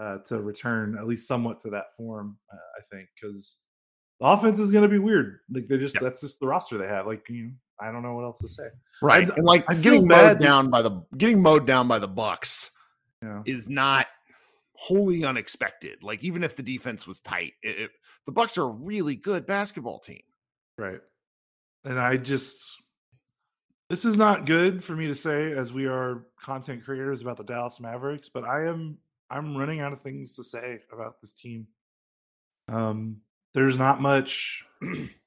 uh, 0.00 0.18
to 0.26 0.40
return 0.40 0.96
at 0.98 1.06
least 1.06 1.28
somewhat 1.28 1.60
to 1.60 1.70
that 1.70 1.94
form. 1.96 2.36
Uh, 2.52 2.56
I 2.56 2.82
think 2.94 3.08
because 3.20 3.58
the 4.20 4.26
offense 4.26 4.58
is 4.58 4.70
going 4.70 4.82
to 4.82 4.88
be 4.88 4.98
weird. 4.98 5.40
Like 5.52 5.68
they 5.68 5.78
just 5.78 5.94
yep. 5.94 6.02
that's 6.02 6.20
just 6.20 6.40
the 6.40 6.46
roster 6.46 6.78
they 6.78 6.86
have. 6.86 7.06
Like 7.06 7.28
you 7.28 7.44
know, 7.44 7.50
I 7.80 7.90
don't 7.90 8.02
know 8.02 8.14
what 8.14 8.24
else 8.24 8.38
to 8.40 8.48
say. 8.48 8.68
Right, 9.02 9.30
I, 9.30 9.34
and 9.34 9.44
like 9.44 9.64
I 9.68 9.74
getting 9.74 10.06
mowed 10.06 10.38
down 10.38 10.70
by 10.70 10.82
the 10.82 11.02
getting 11.16 11.42
mowed 11.42 11.66
down 11.66 11.88
by 11.88 11.98
the 11.98 12.08
Bucks 12.08 12.70
yeah. 13.22 13.42
is 13.46 13.68
not 13.68 14.06
wholly 14.74 15.24
unexpected. 15.24 16.02
Like 16.02 16.22
even 16.22 16.44
if 16.44 16.56
the 16.56 16.62
defense 16.62 17.06
was 17.06 17.20
tight, 17.20 17.54
it, 17.62 17.78
it, 17.80 17.90
the 18.26 18.32
Bucks 18.32 18.58
are 18.58 18.64
a 18.64 18.70
really 18.70 19.16
good 19.16 19.46
basketball 19.46 19.98
team. 19.98 20.22
Right, 20.76 21.00
and 21.84 21.98
I 21.98 22.16
just 22.16 22.66
this 23.90 24.06
is 24.06 24.16
not 24.16 24.46
good 24.46 24.82
for 24.82 24.96
me 24.96 25.06
to 25.08 25.14
say 25.14 25.52
as 25.52 25.72
we 25.72 25.86
are 25.86 26.24
content 26.42 26.84
creators 26.84 27.20
about 27.20 27.36
the 27.36 27.44
Dallas 27.44 27.80
Mavericks, 27.80 28.30
but 28.32 28.44
I 28.44 28.66
am 28.66 28.96
I'm 29.28 29.56
running 29.56 29.80
out 29.80 29.92
of 29.92 30.00
things 30.00 30.34
to 30.36 30.44
say 30.44 30.80
about 30.90 31.20
this 31.20 31.34
team. 31.34 31.66
Um, 32.68 33.18
there's 33.52 33.76
not 33.76 34.00
much 34.00 34.64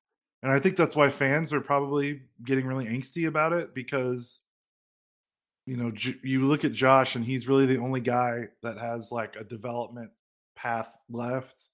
And 0.44 0.52
I 0.52 0.60
think 0.60 0.76
that's 0.76 0.96
why 0.96 1.10
fans 1.10 1.54
are 1.54 1.62
probably 1.62 2.24
getting 2.44 2.68
really 2.68 2.86
angsty 2.86 3.28
about 3.28 3.54
it 3.54 3.74
because 3.74 4.42
you 5.66 5.78
know, 5.78 5.92
J- 5.92 6.20
you 6.22 6.46
look 6.46 6.66
at 6.66 6.74
Josh 6.74 7.16
and 7.16 7.24
he's 7.24 7.48
really 7.48 7.66
the 7.66 7.78
only 7.78 8.02
guy 8.02 8.50
that 8.62 8.78
has 8.78 9.14
like 9.14 9.38
a 9.38 9.46
development 9.46 10.12
path 10.58 10.98
left. 11.10 11.70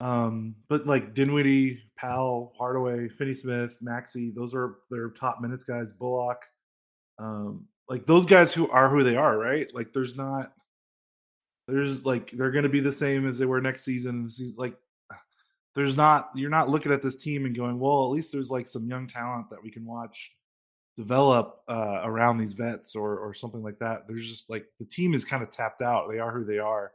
Um, 0.00 0.56
but 0.68 0.86
like 0.86 1.14
Dinwiddie, 1.14 1.80
Powell, 1.96 2.52
Hardaway, 2.58 3.08
Finney 3.08 3.34
Smith, 3.34 3.76
Maxi, 3.82 4.34
those 4.34 4.54
are 4.54 4.76
their 4.90 5.10
top 5.10 5.40
minutes 5.40 5.64
guys. 5.64 5.92
Bullock, 5.92 6.42
um, 7.18 7.66
like 7.88 8.06
those 8.06 8.26
guys 8.26 8.52
who 8.52 8.68
are 8.70 8.88
who 8.88 9.02
they 9.04 9.16
are, 9.16 9.38
right? 9.38 9.72
Like 9.74 9.92
there's 9.92 10.16
not, 10.16 10.52
there's 11.68 12.04
like 12.04 12.30
they're 12.32 12.50
going 12.50 12.64
to 12.64 12.68
be 12.68 12.80
the 12.80 12.92
same 12.92 13.26
as 13.26 13.38
they 13.38 13.46
were 13.46 13.60
next 13.60 13.84
season. 13.84 14.28
Like 14.56 14.76
there's 15.74 15.96
not, 15.96 16.30
you're 16.34 16.50
not 16.50 16.68
looking 16.68 16.92
at 16.92 17.02
this 17.02 17.16
team 17.16 17.46
and 17.46 17.56
going, 17.56 17.78
well, 17.78 18.04
at 18.04 18.10
least 18.10 18.32
there's 18.32 18.50
like 18.50 18.66
some 18.66 18.88
young 18.88 19.06
talent 19.06 19.48
that 19.50 19.62
we 19.62 19.70
can 19.70 19.86
watch 19.86 20.32
develop 20.96 21.60
uh, 21.68 22.02
around 22.04 22.38
these 22.38 22.52
vets 22.52 22.94
or 22.94 23.18
or 23.18 23.34
something 23.34 23.62
like 23.62 23.78
that. 23.80 24.06
There's 24.06 24.28
just 24.28 24.48
like 24.48 24.66
the 24.78 24.84
team 24.84 25.14
is 25.14 25.24
kind 25.24 25.42
of 25.42 25.50
tapped 25.50 25.82
out. 25.82 26.08
They 26.08 26.18
are 26.18 26.30
who 26.30 26.44
they 26.44 26.58
are, 26.58 26.92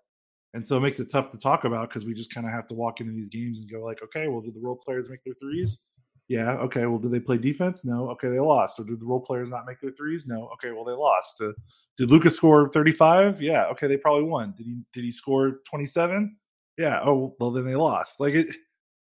and 0.53 0.65
so 0.65 0.77
it 0.77 0.81
makes 0.81 0.99
it 0.99 1.11
tough 1.11 1.29
to 1.29 1.39
talk 1.39 1.63
about 1.63 1.89
because 1.89 2.05
we 2.05 2.13
just 2.13 2.33
kind 2.33 2.47
of 2.47 2.53
have 2.53 2.65
to 2.67 2.73
walk 2.73 3.01
into 3.01 3.13
these 3.13 3.29
games 3.29 3.59
and 3.59 3.69
go 3.69 3.83
like, 3.83 4.01
okay, 4.03 4.27
well, 4.27 4.41
did 4.41 4.55
the 4.55 4.59
role 4.59 4.75
players 4.75 5.09
make 5.09 5.23
their 5.23 5.33
threes? 5.33 5.79
Yeah. 6.27 6.51
Okay. 6.57 6.85
Well, 6.85 6.99
did 6.99 7.11
they 7.11 7.19
play 7.19 7.37
defense? 7.37 7.83
No. 7.83 8.09
Okay, 8.11 8.29
they 8.29 8.39
lost. 8.39 8.79
Or 8.79 8.83
did 8.83 8.99
the 8.99 9.05
role 9.05 9.19
players 9.19 9.49
not 9.49 9.65
make 9.65 9.81
their 9.81 9.91
threes? 9.91 10.27
No. 10.27 10.47
Okay. 10.53 10.71
Well, 10.71 10.85
they 10.85 10.93
lost. 10.93 11.41
Uh, 11.41 11.53
did 11.97 12.11
Luka's 12.11 12.35
score 12.35 12.69
35? 12.69 13.41
Yeah. 13.41 13.65
Okay, 13.65 13.87
they 13.87 13.97
probably 13.97 14.23
won. 14.23 14.53
Did 14.55 14.67
he? 14.67 14.77
Did 14.93 15.03
he 15.03 15.11
score 15.11 15.59
27? 15.67 16.37
Yeah. 16.77 16.99
Oh, 17.03 17.35
well, 17.39 17.49
then 17.49 17.65
they 17.65 17.75
lost. 17.75 18.19
Like 18.19 18.35
it. 18.35 18.47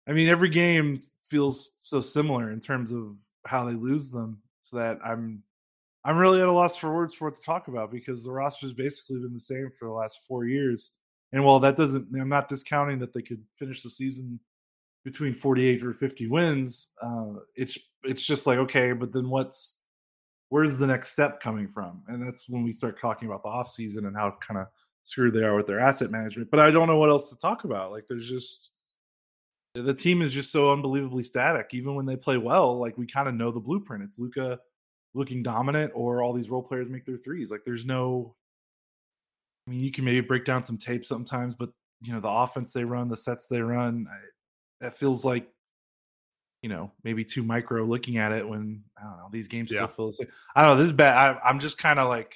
I 0.08 0.12
mean, 0.12 0.28
every 0.28 0.50
game 0.50 1.00
feels 1.24 1.72
so 1.82 2.02
similar 2.02 2.52
in 2.52 2.60
terms 2.60 2.92
of 2.92 3.16
how 3.46 3.66
they 3.66 3.74
lose 3.74 4.12
them 4.12 4.42
so 4.62 4.78
that 4.78 5.00
I'm 5.04 5.42
I'm 6.04 6.18
really 6.18 6.42
at 6.42 6.48
a 6.48 6.52
loss 6.52 6.76
for 6.76 6.94
words 6.94 7.14
for 7.14 7.30
what 7.30 7.40
to 7.40 7.46
talk 7.46 7.68
about 7.68 7.92
because 7.92 8.24
the 8.24 8.32
roster's 8.32 8.74
basically 8.74 9.20
been 9.20 9.34
the 9.34 9.40
same 9.40 9.72
for 9.72 9.88
the 9.88 9.94
last 9.94 10.22
four 10.28 10.46
years. 10.46 10.92
And 11.32 11.44
while 11.44 11.60
that 11.60 11.76
doesn't, 11.76 12.08
I'm 12.20 12.30
not 12.30 12.50
discounting 12.50 13.00
that 13.00 13.14
they 13.14 13.22
could 13.22 13.44
finish 13.56 13.82
the 13.84 13.90
season 13.90 14.40
between 15.04 15.34
48 15.34 15.84
or 15.84 15.94
50 15.94 16.28
wins. 16.28 16.90
Uh, 17.02 17.34
it's 17.56 17.78
it's 18.04 18.26
just 18.26 18.48
like 18.48 18.58
okay, 18.60 18.94
but 18.94 19.12
then 19.12 19.30
what's 19.30 19.80
where's 20.50 20.78
the 20.78 20.88
next 20.88 21.12
step 21.12 21.40
coming 21.40 21.68
from? 21.68 22.04
And 22.08 22.26
that's 22.26 22.48
when 22.48 22.64
we 22.64 22.72
start 22.72 23.00
talking 23.00 23.28
about 23.28 23.44
the 23.44 23.50
offseason 23.50 24.08
and 24.08 24.16
how 24.16 24.32
kind 24.40 24.60
of 24.60 24.68
screwed 25.04 25.34
they 25.34 25.44
are 25.44 25.56
with 25.56 25.68
their 25.68 25.80
asset 25.80 26.12
management. 26.12 26.50
But 26.52 26.60
I 26.60 26.72
don't 26.72 26.88
know 26.88 26.98
what 26.98 27.10
else 27.10 27.30
to 27.30 27.38
talk 27.38 27.64
about. 27.64 27.92
Like 27.92 28.06
there's 28.08 28.30
just 28.30 28.72
the 29.74 29.94
team 29.94 30.22
is 30.22 30.32
just 30.32 30.52
so 30.52 30.72
unbelievably 30.72 31.24
static. 31.24 31.70
Even 31.74 31.96
when 31.96 32.06
they 32.06 32.16
play 32.16 32.38
well, 32.38 32.80
like 32.80 32.98
we 32.98 33.06
kind 33.06 33.28
of 33.28 33.36
know 33.36 33.52
the 33.52 33.60
blueprint. 33.60 34.04
It's 34.04 34.20
Luka 34.20 34.60
looking 35.14 35.44
dominant, 35.44 35.92
or 35.96 36.24
all 36.24 36.34
these 36.34 36.50
role 36.50 36.64
players 36.64 36.90
make 36.90 37.06
their 37.06 37.18
threes. 37.18 37.52
Like 37.52 37.62
there's 37.66 37.86
no. 37.86 38.36
I 39.68 39.72
mean, 39.72 39.80
you 39.80 39.92
can 39.92 40.06
maybe 40.06 40.22
break 40.22 40.46
down 40.46 40.64
some 40.64 40.78
tape 40.78 41.06
sometimes, 41.06 41.56
but 41.56 41.70
you 42.02 42.14
know 42.14 42.20
the 42.20 42.30
offense 42.30 42.74
they 42.74 42.84
run, 42.84 43.10
the 43.10 43.18
sets 43.18 43.48
they 43.48 43.62
run, 43.62 44.08
that 44.82 44.98
feels 44.98 45.26
like 45.26 45.48
you 46.62 46.70
know 46.70 46.92
maybe 47.04 47.24
too 47.24 47.44
micro 47.44 47.84
looking 47.84 48.18
at 48.18 48.32
it 48.32 48.48
when 48.48 48.84
I 48.98 49.04
don't 49.04 49.18
know 49.18 49.30
these 49.32 49.48
games 49.48 49.72
yeah. 49.72 49.80
still 49.80 49.88
feel 49.88 50.06
the 50.08 50.12
same. 50.14 50.28
I 50.56 50.62
don't 50.62 50.76
know. 50.76 50.84
This 50.84 50.92
is 50.92 50.98
bad. 50.98 51.16
I, 51.16 51.50
I'm 51.50 51.60
just 51.60 51.78
kind 51.78 52.00
of 52.00 52.10
like 52.10 52.36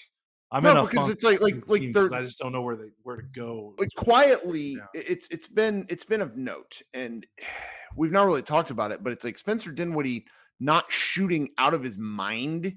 I'm 0.52 0.64
no, 0.64 0.72
in 0.72 0.78
a 0.78 0.84
because 0.84 1.10
it's 1.10 1.24
like 1.24 1.42
like 1.42 1.56
like 1.68 1.96
I 2.14 2.24
just 2.24 2.40
don't 2.40 2.52
know 2.52 2.62
where 2.62 2.76
they 2.76 2.90
where 3.04 3.18
to 3.18 3.24
go. 3.24 3.76
Like 3.78 3.94
quietly, 3.96 4.78
yeah. 4.78 4.86
it's 4.94 5.28
it's 5.30 5.48
been 5.48 5.86
it's 5.90 6.06
been 6.06 6.22
of 6.22 6.36
note, 6.36 6.82
and 6.94 7.26
we've 7.96 8.12
not 8.12 8.26
really 8.26 8.42
talked 8.42 8.72
about 8.72 8.92
it, 8.92 9.04
but 9.04 9.14
it's 9.14 9.24
like 9.24 9.38
Spencer 9.38 9.72
Dinwiddie 9.72 10.26
not 10.60 10.92
shooting 10.92 11.50
out 11.58 11.74
of 11.74 11.84
his 11.84 11.98
mind 11.98 12.76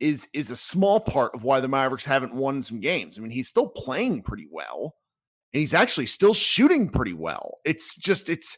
is 0.00 0.28
is 0.32 0.50
a 0.50 0.56
small 0.56 1.00
part 1.00 1.34
of 1.34 1.44
why 1.44 1.60
the 1.60 1.68
Mavericks 1.68 2.04
haven't 2.04 2.34
won 2.34 2.62
some 2.62 2.80
games. 2.80 3.18
I 3.18 3.22
mean, 3.22 3.30
he's 3.30 3.48
still 3.48 3.68
playing 3.68 4.22
pretty 4.22 4.48
well, 4.50 4.96
and 5.52 5.60
he's 5.60 5.74
actually 5.74 6.06
still 6.06 6.34
shooting 6.34 6.88
pretty 6.88 7.12
well. 7.14 7.58
It's 7.64 7.96
just 7.96 8.28
it's 8.28 8.56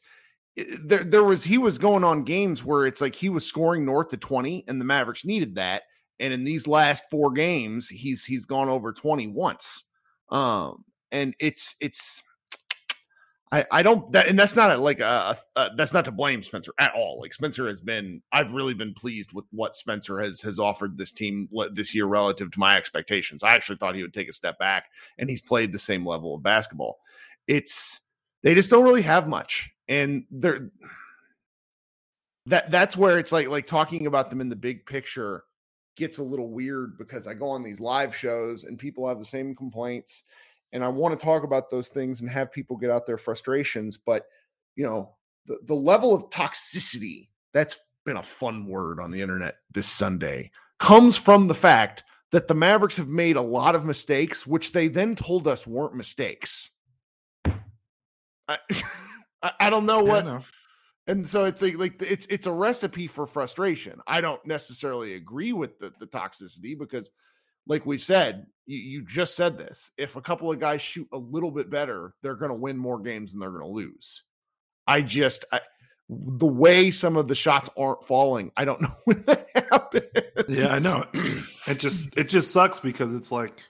there 0.56 1.04
there 1.04 1.24
was 1.24 1.44
he 1.44 1.58
was 1.58 1.78
going 1.78 2.04
on 2.04 2.24
games 2.24 2.64
where 2.64 2.86
it's 2.86 3.00
like 3.00 3.14
he 3.14 3.28
was 3.28 3.46
scoring 3.46 3.84
north 3.84 4.12
of 4.12 4.20
20 4.20 4.64
and 4.68 4.80
the 4.80 4.84
Mavericks 4.84 5.24
needed 5.24 5.54
that 5.54 5.82
and 6.22 6.32
in 6.32 6.44
these 6.44 6.68
last 6.68 7.02
four 7.10 7.32
games, 7.32 7.88
he's 7.88 8.24
he's 8.24 8.46
gone 8.46 8.68
over 8.68 8.92
20 8.92 9.26
once. 9.26 9.84
Um, 10.30 10.84
and 11.10 11.34
it's 11.40 11.74
it's 11.80 12.22
I, 13.52 13.66
I 13.70 13.82
don't 13.82 14.10
that 14.12 14.28
and 14.28 14.38
that's 14.38 14.56
not 14.56 14.70
a, 14.70 14.78
like 14.78 15.00
a, 15.00 15.36
a, 15.56 15.70
that's 15.76 15.92
not 15.92 16.06
to 16.06 16.10
blame 16.10 16.42
Spencer 16.42 16.72
at 16.78 16.94
all. 16.94 17.20
Like 17.20 17.34
Spencer 17.34 17.68
has 17.68 17.82
been 17.82 18.22
I've 18.32 18.54
really 18.54 18.72
been 18.72 18.94
pleased 18.94 19.32
with 19.34 19.44
what 19.50 19.76
Spencer 19.76 20.20
has 20.20 20.40
has 20.40 20.58
offered 20.58 20.96
this 20.96 21.12
team 21.12 21.50
this 21.72 21.94
year 21.94 22.06
relative 22.06 22.50
to 22.50 22.58
my 22.58 22.78
expectations. 22.78 23.44
I 23.44 23.52
actually 23.52 23.76
thought 23.76 23.94
he 23.94 24.02
would 24.02 24.14
take 24.14 24.30
a 24.30 24.32
step 24.32 24.58
back 24.58 24.86
and 25.18 25.28
he's 25.28 25.42
played 25.42 25.70
the 25.70 25.78
same 25.78 26.06
level 26.06 26.34
of 26.34 26.42
basketball. 26.42 27.00
It's 27.46 28.00
they 28.42 28.54
just 28.54 28.70
don't 28.70 28.84
really 28.84 29.02
have 29.02 29.28
much 29.28 29.70
and 29.86 30.24
they're 30.30 30.70
that 32.46 32.70
that's 32.70 32.96
where 32.96 33.18
it's 33.18 33.32
like 33.32 33.48
like 33.48 33.66
talking 33.66 34.06
about 34.06 34.30
them 34.30 34.40
in 34.40 34.48
the 34.48 34.56
big 34.56 34.86
picture 34.86 35.44
gets 35.94 36.16
a 36.16 36.22
little 36.22 36.48
weird 36.48 36.96
because 36.96 37.26
I 37.26 37.34
go 37.34 37.50
on 37.50 37.62
these 37.62 37.80
live 37.80 38.16
shows 38.16 38.64
and 38.64 38.78
people 38.78 39.06
have 39.06 39.18
the 39.18 39.26
same 39.26 39.54
complaints 39.54 40.22
and 40.72 40.84
I 40.84 40.88
want 40.88 41.18
to 41.18 41.24
talk 41.24 41.44
about 41.44 41.70
those 41.70 41.88
things 41.88 42.20
and 42.20 42.30
have 42.30 42.52
people 42.52 42.76
get 42.76 42.90
out 42.90 43.06
their 43.06 43.18
frustrations 43.18 43.96
but 43.96 44.26
you 44.76 44.84
know 44.84 45.12
the, 45.46 45.58
the 45.64 45.74
level 45.74 46.14
of 46.14 46.30
toxicity 46.30 47.28
that's 47.52 47.78
been 48.04 48.16
a 48.16 48.22
fun 48.22 48.66
word 48.66 49.00
on 49.00 49.10
the 49.10 49.20
internet 49.20 49.56
this 49.70 49.88
Sunday 49.88 50.50
comes 50.78 51.16
from 51.16 51.46
the 51.46 51.54
fact 51.54 52.04
that 52.30 52.48
the 52.48 52.54
Mavericks 52.54 52.96
have 52.96 53.08
made 53.08 53.36
a 53.36 53.42
lot 53.42 53.74
of 53.74 53.84
mistakes 53.84 54.46
which 54.46 54.72
they 54.72 54.88
then 54.88 55.14
told 55.14 55.46
us 55.46 55.66
weren't 55.66 55.94
mistakes. 55.94 56.70
I, 58.48 58.58
I 59.60 59.70
don't 59.70 59.86
know 59.86 60.02
what 60.02 60.44
and 61.06 61.28
so 61.28 61.44
it's 61.46 61.62
like 61.62 61.78
like 61.78 62.00
it's 62.00 62.26
it's 62.26 62.46
a 62.46 62.52
recipe 62.52 63.06
for 63.06 63.26
frustration. 63.26 64.00
I 64.06 64.20
don't 64.20 64.44
necessarily 64.46 65.14
agree 65.14 65.52
with 65.52 65.78
the, 65.78 65.92
the 65.98 66.06
toxicity 66.06 66.78
because, 66.78 67.10
like 67.66 67.86
we 67.86 67.98
said, 67.98 68.46
you, 68.66 68.78
you 68.78 69.02
just 69.06 69.36
said 69.36 69.58
this. 69.58 69.90
If 69.96 70.16
a 70.16 70.20
couple 70.20 70.50
of 70.50 70.58
guys 70.58 70.82
shoot 70.82 71.08
a 71.12 71.18
little 71.18 71.50
bit 71.50 71.70
better, 71.70 72.14
they're 72.22 72.34
going 72.34 72.50
to 72.50 72.56
win 72.56 72.76
more 72.76 72.98
games 72.98 73.32
than 73.32 73.40
they're 73.40 73.50
going 73.50 73.62
to 73.62 73.68
lose. 73.68 74.22
I 74.86 75.02
just 75.02 75.44
I, 75.52 75.60
the 76.08 76.46
way 76.46 76.90
some 76.90 77.16
of 77.16 77.28
the 77.28 77.34
shots 77.34 77.70
aren't 77.76 78.04
falling, 78.04 78.50
I 78.56 78.64
don't 78.64 78.80
know 78.82 78.94
when 79.04 79.22
that 79.24 79.46
happens. 79.70 80.04
Yeah, 80.48 80.68
I 80.68 80.78
know. 80.78 81.06
it 81.66 81.78
just 81.78 82.16
it 82.16 82.28
just 82.28 82.50
sucks 82.50 82.80
because 82.80 83.14
it's 83.14 83.32
like 83.32 83.62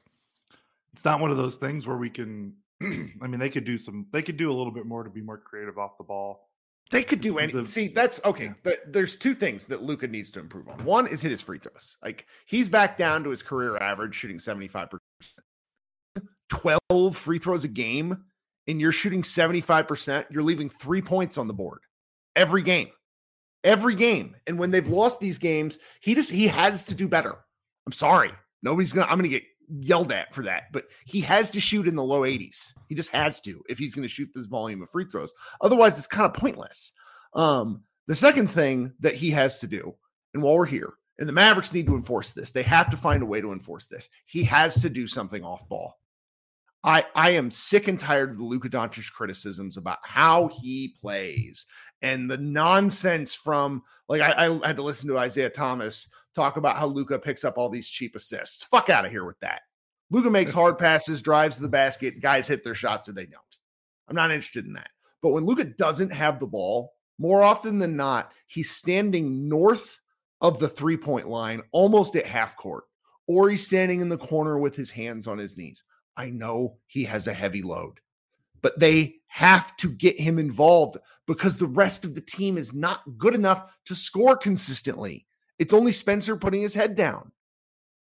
it's 0.92 1.04
not 1.04 1.20
one 1.20 1.30
of 1.30 1.36
those 1.36 1.56
things 1.56 1.86
where 1.86 1.96
we 1.96 2.10
can. 2.10 2.54
I 2.82 3.26
mean, 3.26 3.38
they 3.38 3.50
could 3.50 3.64
do 3.64 3.78
some. 3.78 4.06
They 4.12 4.22
could 4.22 4.36
do 4.36 4.50
a 4.50 4.54
little 4.54 4.72
bit 4.72 4.86
more 4.86 5.04
to 5.04 5.10
be 5.10 5.22
more 5.22 5.38
creative 5.38 5.78
off 5.78 5.98
the 5.98 6.04
ball 6.04 6.48
they 6.92 7.02
could 7.02 7.20
do 7.20 7.38
anything. 7.38 7.66
See, 7.66 7.88
that's 7.88 8.20
okay. 8.24 8.52
Yeah. 8.64 8.74
there's 8.86 9.16
two 9.16 9.34
things 9.34 9.66
that 9.66 9.82
Luka 9.82 10.06
needs 10.06 10.30
to 10.32 10.40
improve 10.40 10.68
on. 10.68 10.84
One 10.84 11.06
is 11.08 11.22
hit 11.22 11.30
his 11.30 11.42
free 11.42 11.58
throws. 11.58 11.96
Like 12.02 12.26
he's 12.46 12.68
back 12.68 12.96
down 12.96 13.24
to 13.24 13.30
his 13.30 13.42
career 13.42 13.76
average, 13.78 14.14
shooting 14.14 14.36
75%. 14.36 14.98
12 16.50 17.16
free 17.16 17.38
throws 17.38 17.64
a 17.64 17.68
game, 17.68 18.24
and 18.68 18.78
you're 18.78 18.92
shooting 18.92 19.22
75%. 19.22 20.26
You're 20.30 20.42
leaving 20.42 20.68
three 20.68 21.00
points 21.00 21.38
on 21.38 21.48
the 21.48 21.54
board 21.54 21.80
every 22.36 22.62
game. 22.62 22.90
Every 23.64 23.94
game. 23.94 24.36
And 24.46 24.58
when 24.58 24.70
they've 24.70 24.88
lost 24.88 25.18
these 25.18 25.38
games, 25.38 25.78
he 26.00 26.14
just 26.14 26.30
he 26.30 26.48
has 26.48 26.84
to 26.84 26.94
do 26.94 27.08
better. 27.08 27.36
I'm 27.86 27.92
sorry. 27.92 28.32
Nobody's 28.62 28.92
gonna 28.92 29.06
I'm 29.06 29.16
gonna 29.16 29.28
get 29.28 29.44
yelled 29.80 30.12
at 30.12 30.34
for 30.34 30.42
that, 30.44 30.64
but 30.72 30.84
he 31.06 31.20
has 31.20 31.50
to 31.50 31.60
shoot 31.60 31.88
in 31.88 31.96
the 31.96 32.04
low 32.04 32.22
80s. 32.22 32.72
He 32.88 32.94
just 32.94 33.10
has 33.10 33.40
to 33.42 33.62
if 33.68 33.78
he's 33.78 33.94
going 33.94 34.06
to 34.06 34.12
shoot 34.12 34.30
this 34.34 34.46
volume 34.46 34.82
of 34.82 34.90
free 34.90 35.06
throws. 35.06 35.32
Otherwise, 35.60 35.98
it's 35.98 36.06
kind 36.06 36.26
of 36.26 36.34
pointless. 36.34 36.92
Um, 37.34 37.82
the 38.06 38.14
second 38.14 38.48
thing 38.48 38.92
that 39.00 39.14
he 39.14 39.30
has 39.30 39.60
to 39.60 39.66
do, 39.66 39.94
and 40.34 40.42
while 40.42 40.54
we're 40.54 40.66
here, 40.66 40.94
and 41.18 41.28
the 41.28 41.32
Mavericks 41.32 41.72
need 41.72 41.86
to 41.86 41.94
enforce 41.94 42.32
this, 42.32 42.50
they 42.50 42.62
have 42.64 42.90
to 42.90 42.96
find 42.96 43.22
a 43.22 43.26
way 43.26 43.40
to 43.40 43.52
enforce 43.52 43.86
this. 43.86 44.08
He 44.26 44.44
has 44.44 44.74
to 44.82 44.90
do 44.90 45.06
something 45.06 45.44
off 45.44 45.68
ball. 45.68 45.94
I 46.84 47.04
I 47.14 47.30
am 47.30 47.50
sick 47.50 47.88
and 47.88 47.98
tired 47.98 48.30
of 48.30 48.38
the 48.38 48.44
Luka 48.44 48.68
Doncic 48.68 49.12
criticisms 49.12 49.76
about 49.76 49.98
how 50.02 50.48
he 50.48 50.94
plays 51.00 51.66
and 52.02 52.30
the 52.30 52.36
nonsense 52.36 53.34
from 53.34 53.82
like 54.08 54.20
I, 54.20 54.46
I 54.46 54.66
had 54.66 54.76
to 54.76 54.82
listen 54.82 55.08
to 55.08 55.18
Isaiah 55.18 55.50
Thomas 55.50 56.08
talk 56.34 56.56
about 56.56 56.76
how 56.76 56.86
Luka 56.86 57.18
picks 57.18 57.44
up 57.44 57.58
all 57.58 57.68
these 57.68 57.88
cheap 57.88 58.16
assists. 58.16 58.64
Fuck 58.64 58.90
out 58.90 59.04
of 59.04 59.10
here 59.10 59.24
with 59.24 59.38
that. 59.40 59.62
Luka 60.10 60.30
makes 60.30 60.52
hard 60.60 60.78
passes, 60.78 61.22
drives 61.22 61.56
to 61.56 61.62
the 61.62 61.68
basket, 61.68 62.20
guys 62.20 62.46
hit 62.46 62.62
their 62.64 62.74
shots 62.74 63.08
or 63.08 63.12
they 63.12 63.26
don't. 63.26 63.42
I'm 64.08 64.16
not 64.16 64.30
interested 64.30 64.66
in 64.66 64.72
that. 64.74 64.90
But 65.22 65.30
when 65.30 65.46
Luka 65.46 65.64
doesn't 65.64 66.12
have 66.12 66.40
the 66.40 66.46
ball, 66.46 66.94
more 67.18 67.42
often 67.42 67.78
than 67.78 67.96
not, 67.96 68.32
he's 68.46 68.70
standing 68.70 69.48
north 69.48 70.00
of 70.40 70.58
the 70.58 70.68
three 70.68 70.96
point 70.96 71.28
line, 71.28 71.62
almost 71.70 72.16
at 72.16 72.26
half 72.26 72.56
court, 72.56 72.84
or 73.28 73.48
he's 73.48 73.64
standing 73.64 74.00
in 74.00 74.08
the 74.08 74.18
corner 74.18 74.58
with 74.58 74.74
his 74.74 74.90
hands 74.90 75.28
on 75.28 75.38
his 75.38 75.56
knees. 75.56 75.84
I 76.16 76.30
know 76.30 76.78
he 76.86 77.04
has 77.04 77.28
a 77.28 77.32
heavy 77.32 77.62
load. 77.62 78.00
but 78.62 78.78
they 78.78 79.16
have 79.26 79.76
to 79.76 79.90
get 79.90 80.18
him 80.18 80.38
involved 80.38 80.96
because 81.26 81.56
the 81.56 81.66
rest 81.66 82.04
of 82.04 82.14
the 82.14 82.20
team 82.20 82.56
is 82.56 82.72
not 82.72 83.02
good 83.18 83.34
enough 83.34 83.70
to 83.86 83.94
score 83.94 84.36
consistently. 84.36 85.26
It's 85.62 85.72
only 85.72 85.92
Spencer 85.92 86.36
putting 86.36 86.60
his 86.60 86.74
head 86.74 86.96
down. 86.96 87.30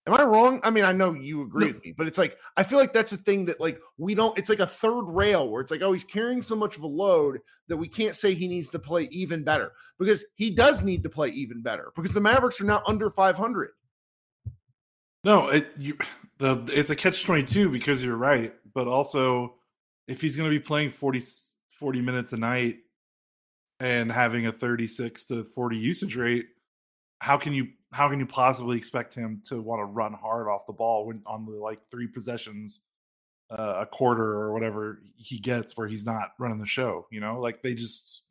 Am 0.06 0.14
I 0.14 0.22
wrong? 0.22 0.58
I 0.64 0.70
mean, 0.70 0.84
I 0.84 0.92
know 0.92 1.12
you 1.12 1.42
agree 1.42 1.66
no. 1.66 1.74
with 1.74 1.84
me, 1.84 1.92
but 1.96 2.06
it's 2.06 2.16
like 2.16 2.38
I 2.56 2.62
feel 2.62 2.78
like 2.78 2.94
that's 2.94 3.12
a 3.12 3.18
thing 3.18 3.44
that 3.44 3.60
like 3.60 3.78
we 3.98 4.14
don't. 4.14 4.36
It's 4.38 4.48
like 4.48 4.60
a 4.60 4.66
third 4.66 5.02
rail 5.02 5.50
where 5.50 5.60
it's 5.60 5.70
like, 5.70 5.82
oh, 5.82 5.92
he's 5.92 6.02
carrying 6.02 6.40
so 6.40 6.56
much 6.56 6.78
of 6.78 6.82
a 6.82 6.86
load 6.86 7.40
that 7.68 7.76
we 7.76 7.88
can't 7.88 8.16
say 8.16 8.32
he 8.32 8.48
needs 8.48 8.70
to 8.70 8.78
play 8.78 9.06
even 9.12 9.44
better 9.44 9.72
because 9.98 10.24
he 10.34 10.50
does 10.50 10.82
need 10.82 11.02
to 11.02 11.10
play 11.10 11.28
even 11.28 11.60
better 11.60 11.92
because 11.94 12.14
the 12.14 12.20
Mavericks 12.22 12.58
are 12.60 12.64
now 12.64 12.82
under 12.88 13.10
500. 13.10 13.70
No, 15.24 15.48
it 15.50 15.68
you 15.78 15.98
the 16.38 16.64
it's 16.72 16.88
a 16.88 16.96
catch 16.96 17.22
22 17.22 17.68
because 17.68 18.02
you're 18.02 18.16
right, 18.16 18.54
but 18.72 18.88
also 18.88 19.56
if 20.08 20.22
he's 20.22 20.38
going 20.38 20.50
to 20.50 20.58
be 20.58 20.64
playing 20.64 20.90
40 20.90 21.22
40 21.78 22.00
minutes 22.00 22.32
a 22.32 22.38
night 22.38 22.78
and 23.78 24.10
having 24.10 24.46
a 24.46 24.52
36 24.52 25.26
to 25.26 25.44
40 25.44 25.76
usage 25.76 26.16
rate, 26.16 26.46
how 27.22 27.36
can 27.36 27.52
you 27.52 27.68
how 27.92 28.08
can 28.08 28.18
you 28.18 28.26
possibly 28.26 28.76
expect 28.76 29.14
him 29.14 29.40
to 29.48 29.62
want 29.62 29.78
to 29.78 29.84
run 29.84 30.12
hard 30.12 30.48
off 30.48 30.66
the 30.66 30.72
ball 30.72 31.06
when 31.06 31.22
on 31.24 31.46
the 31.46 31.52
like 31.52 31.78
three 31.88 32.08
possessions 32.08 32.80
uh, 33.48 33.82
a 33.82 33.86
quarter 33.86 34.24
or 34.24 34.52
whatever 34.52 35.00
he 35.16 35.38
gets 35.38 35.76
where 35.76 35.86
he's 35.86 36.04
not 36.04 36.32
running 36.38 36.58
the 36.58 36.66
show 36.66 37.06
you 37.10 37.20
know? 37.20 37.40
Like 37.40 37.62
they 37.62 37.74
just 37.74 38.22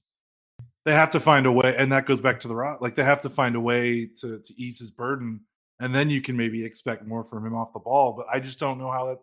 they 0.84 0.92
have 0.92 1.12
to 1.12 1.22
find 1.22 1.46
a 1.46 1.52
way 1.52 1.74
and 1.78 1.92
that 1.94 2.06
goes 2.06 2.20
back 2.20 2.42
to 2.42 2.50
the 2.50 2.56
rock 2.56 2.82
like 2.82 2.96
they 2.96 3.04
have 3.04 3.22
to 3.22 3.30
find 3.30 3.56
a 3.56 3.62
way 3.62 4.08
to 4.20 4.40
to 4.40 4.54
ease 4.62 4.80
his 4.80 4.92
burden 4.92 5.40
and 5.80 5.96
then 5.96 6.10
you 6.10 6.22
can 6.22 6.36
maybe 6.36 6.66
expect 6.66 7.08
more 7.08 7.24
from 7.24 7.46
him 7.46 7.56
off 7.56 7.72
the 7.72 7.80
ball 7.80 8.12
but 8.12 8.26
i 8.30 8.40
just 8.40 8.60
don't 8.60 8.78
know 8.78 8.92
how 8.92 9.06
that 9.06 9.20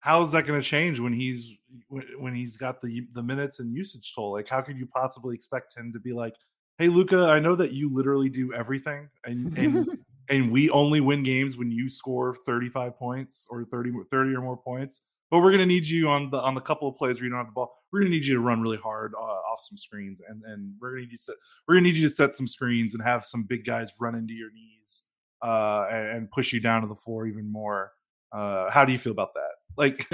how 0.00 0.22
is 0.22 0.32
that 0.32 0.46
going 0.46 0.60
to 0.60 0.66
change 0.66 0.98
when 0.98 1.12
he's 1.12 1.52
when 1.88 2.34
he's 2.34 2.56
got 2.56 2.80
the 2.80 3.06
the 3.12 3.22
minutes 3.22 3.60
and 3.60 3.74
usage 3.74 4.14
toll? 4.14 4.32
Like 4.32 4.48
how 4.48 4.60
could 4.60 4.78
you 4.78 4.86
possibly 4.86 5.34
expect 5.34 5.76
him 5.76 5.92
to 5.92 6.00
be 6.00 6.12
like 6.12 6.34
hey 6.78 6.88
Luka, 6.88 7.26
I 7.26 7.40
know 7.40 7.56
that 7.56 7.72
you 7.72 7.92
literally 7.92 8.28
do 8.28 8.52
everything, 8.54 9.08
and 9.24 9.56
and 9.58 9.98
and 10.30 10.50
we 10.50 10.70
only 10.70 11.00
win 11.00 11.22
games 11.22 11.56
when 11.56 11.70
you 11.70 11.88
score 11.88 12.34
35 12.46 12.96
points 12.96 13.46
or 13.50 13.64
30 13.64 13.92
30 14.10 14.34
or 14.34 14.40
more 14.40 14.56
points. 14.56 15.02
But 15.30 15.40
we're 15.40 15.50
gonna 15.50 15.66
need 15.66 15.86
you 15.86 16.08
on 16.08 16.30
the 16.30 16.40
on 16.40 16.54
the 16.54 16.60
couple 16.60 16.88
of 16.88 16.96
plays 16.96 17.16
where 17.16 17.24
you 17.24 17.30
don't 17.30 17.38
have 17.38 17.48
the 17.48 17.52
ball. 17.52 17.74
We're 17.92 18.00
gonna 18.00 18.10
need 18.10 18.24
you 18.24 18.34
to 18.34 18.40
run 18.40 18.62
really 18.62 18.78
hard 18.78 19.12
uh, 19.14 19.22
off 19.22 19.60
some 19.60 19.76
screens, 19.76 20.22
and 20.26 20.42
and 20.44 20.74
we're 20.80 20.90
gonna 20.90 21.02
need 21.02 21.10
you 21.10 21.18
to 21.18 21.22
set, 21.22 21.36
we're 21.66 21.74
gonna 21.74 21.84
need 21.84 21.96
you 21.96 22.08
to 22.08 22.14
set 22.14 22.34
some 22.34 22.48
screens 22.48 22.94
and 22.94 23.02
have 23.02 23.24
some 23.24 23.42
big 23.42 23.64
guys 23.64 23.92
run 24.00 24.14
into 24.14 24.32
your 24.32 24.50
knees 24.52 25.02
uh, 25.44 25.86
and, 25.90 26.16
and 26.16 26.30
push 26.30 26.52
you 26.52 26.60
down 26.60 26.82
to 26.82 26.88
the 26.88 26.94
floor 26.94 27.26
even 27.26 27.50
more. 27.50 27.92
Uh, 28.32 28.70
how 28.70 28.84
do 28.84 28.92
you 28.92 28.98
feel 28.98 29.12
about 29.12 29.34
that? 29.34 29.50
Like, 29.76 30.08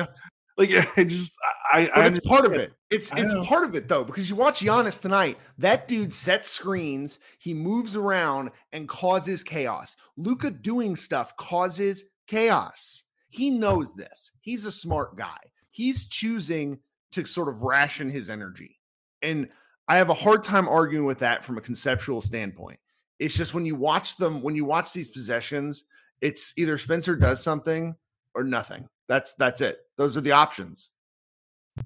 like 0.57 0.71
I 0.97 1.05
just 1.05 1.33
I, 1.73 1.91
but 1.95 2.05
I 2.05 2.07
it's 2.07 2.21
part 2.21 2.47
of 2.47 2.53
it. 2.53 2.73
It's 2.91 3.13
it's 3.17 3.35
part 3.47 3.65
of 3.65 3.75
it 3.75 3.89
though 3.89 4.05
because 4.05 4.29
you 4.29 4.37
watch 4.37 4.61
Giannis 4.61 5.01
tonight. 5.01 5.39
That 5.59 5.89
dude 5.89 6.13
sets 6.13 6.51
screens. 6.51 7.19
He 7.39 7.55
moves 7.55 7.97
around 7.97 8.51
and 8.73 8.89
causes 8.89 9.43
chaos. 9.43 9.97
Luka 10.17 10.51
doing 10.51 10.97
stuff 10.97 11.37
causes 11.37 12.05
chaos. 12.27 13.03
He 13.29 13.51
knows 13.51 13.95
this. 13.95 14.31
He's 14.41 14.65
a 14.65 14.73
smart 14.73 15.17
guy. 15.17 15.39
He's 15.71 16.07
choosing 16.07 16.79
to 17.13 17.25
sort 17.25 17.49
of 17.49 17.63
ration 17.63 18.11
his 18.11 18.31
energy, 18.31 18.79
and 19.23 19.49
I 19.89 19.97
have 19.97 20.11
a 20.11 20.15
hard 20.15 20.45
time 20.45 20.69
arguing 20.69 21.05
with 21.05 21.19
that 21.19 21.45
from 21.45 21.59
a 21.59 21.63
conceptual 21.63 22.21
standpoint. 22.21 22.79
It's 23.19 23.37
just 23.37 23.55
when 23.55 23.67
you 23.67 23.75
watch 23.75 24.17
them, 24.17 24.43
when 24.43 24.57
you 24.57 24.65
watch 24.65 24.93
these 24.93 25.11
possessions, 25.11 25.85
it's 26.21 26.53
either 26.57 26.79
Spencer 26.79 27.17
does 27.17 27.43
something 27.43 27.97
or 28.35 28.45
nothing. 28.45 28.89
That's 29.09 29.33
that's 29.35 29.61
it. 29.61 29.79
Those 29.97 30.17
are 30.17 30.23
the 30.23 30.33
options. 30.33 30.91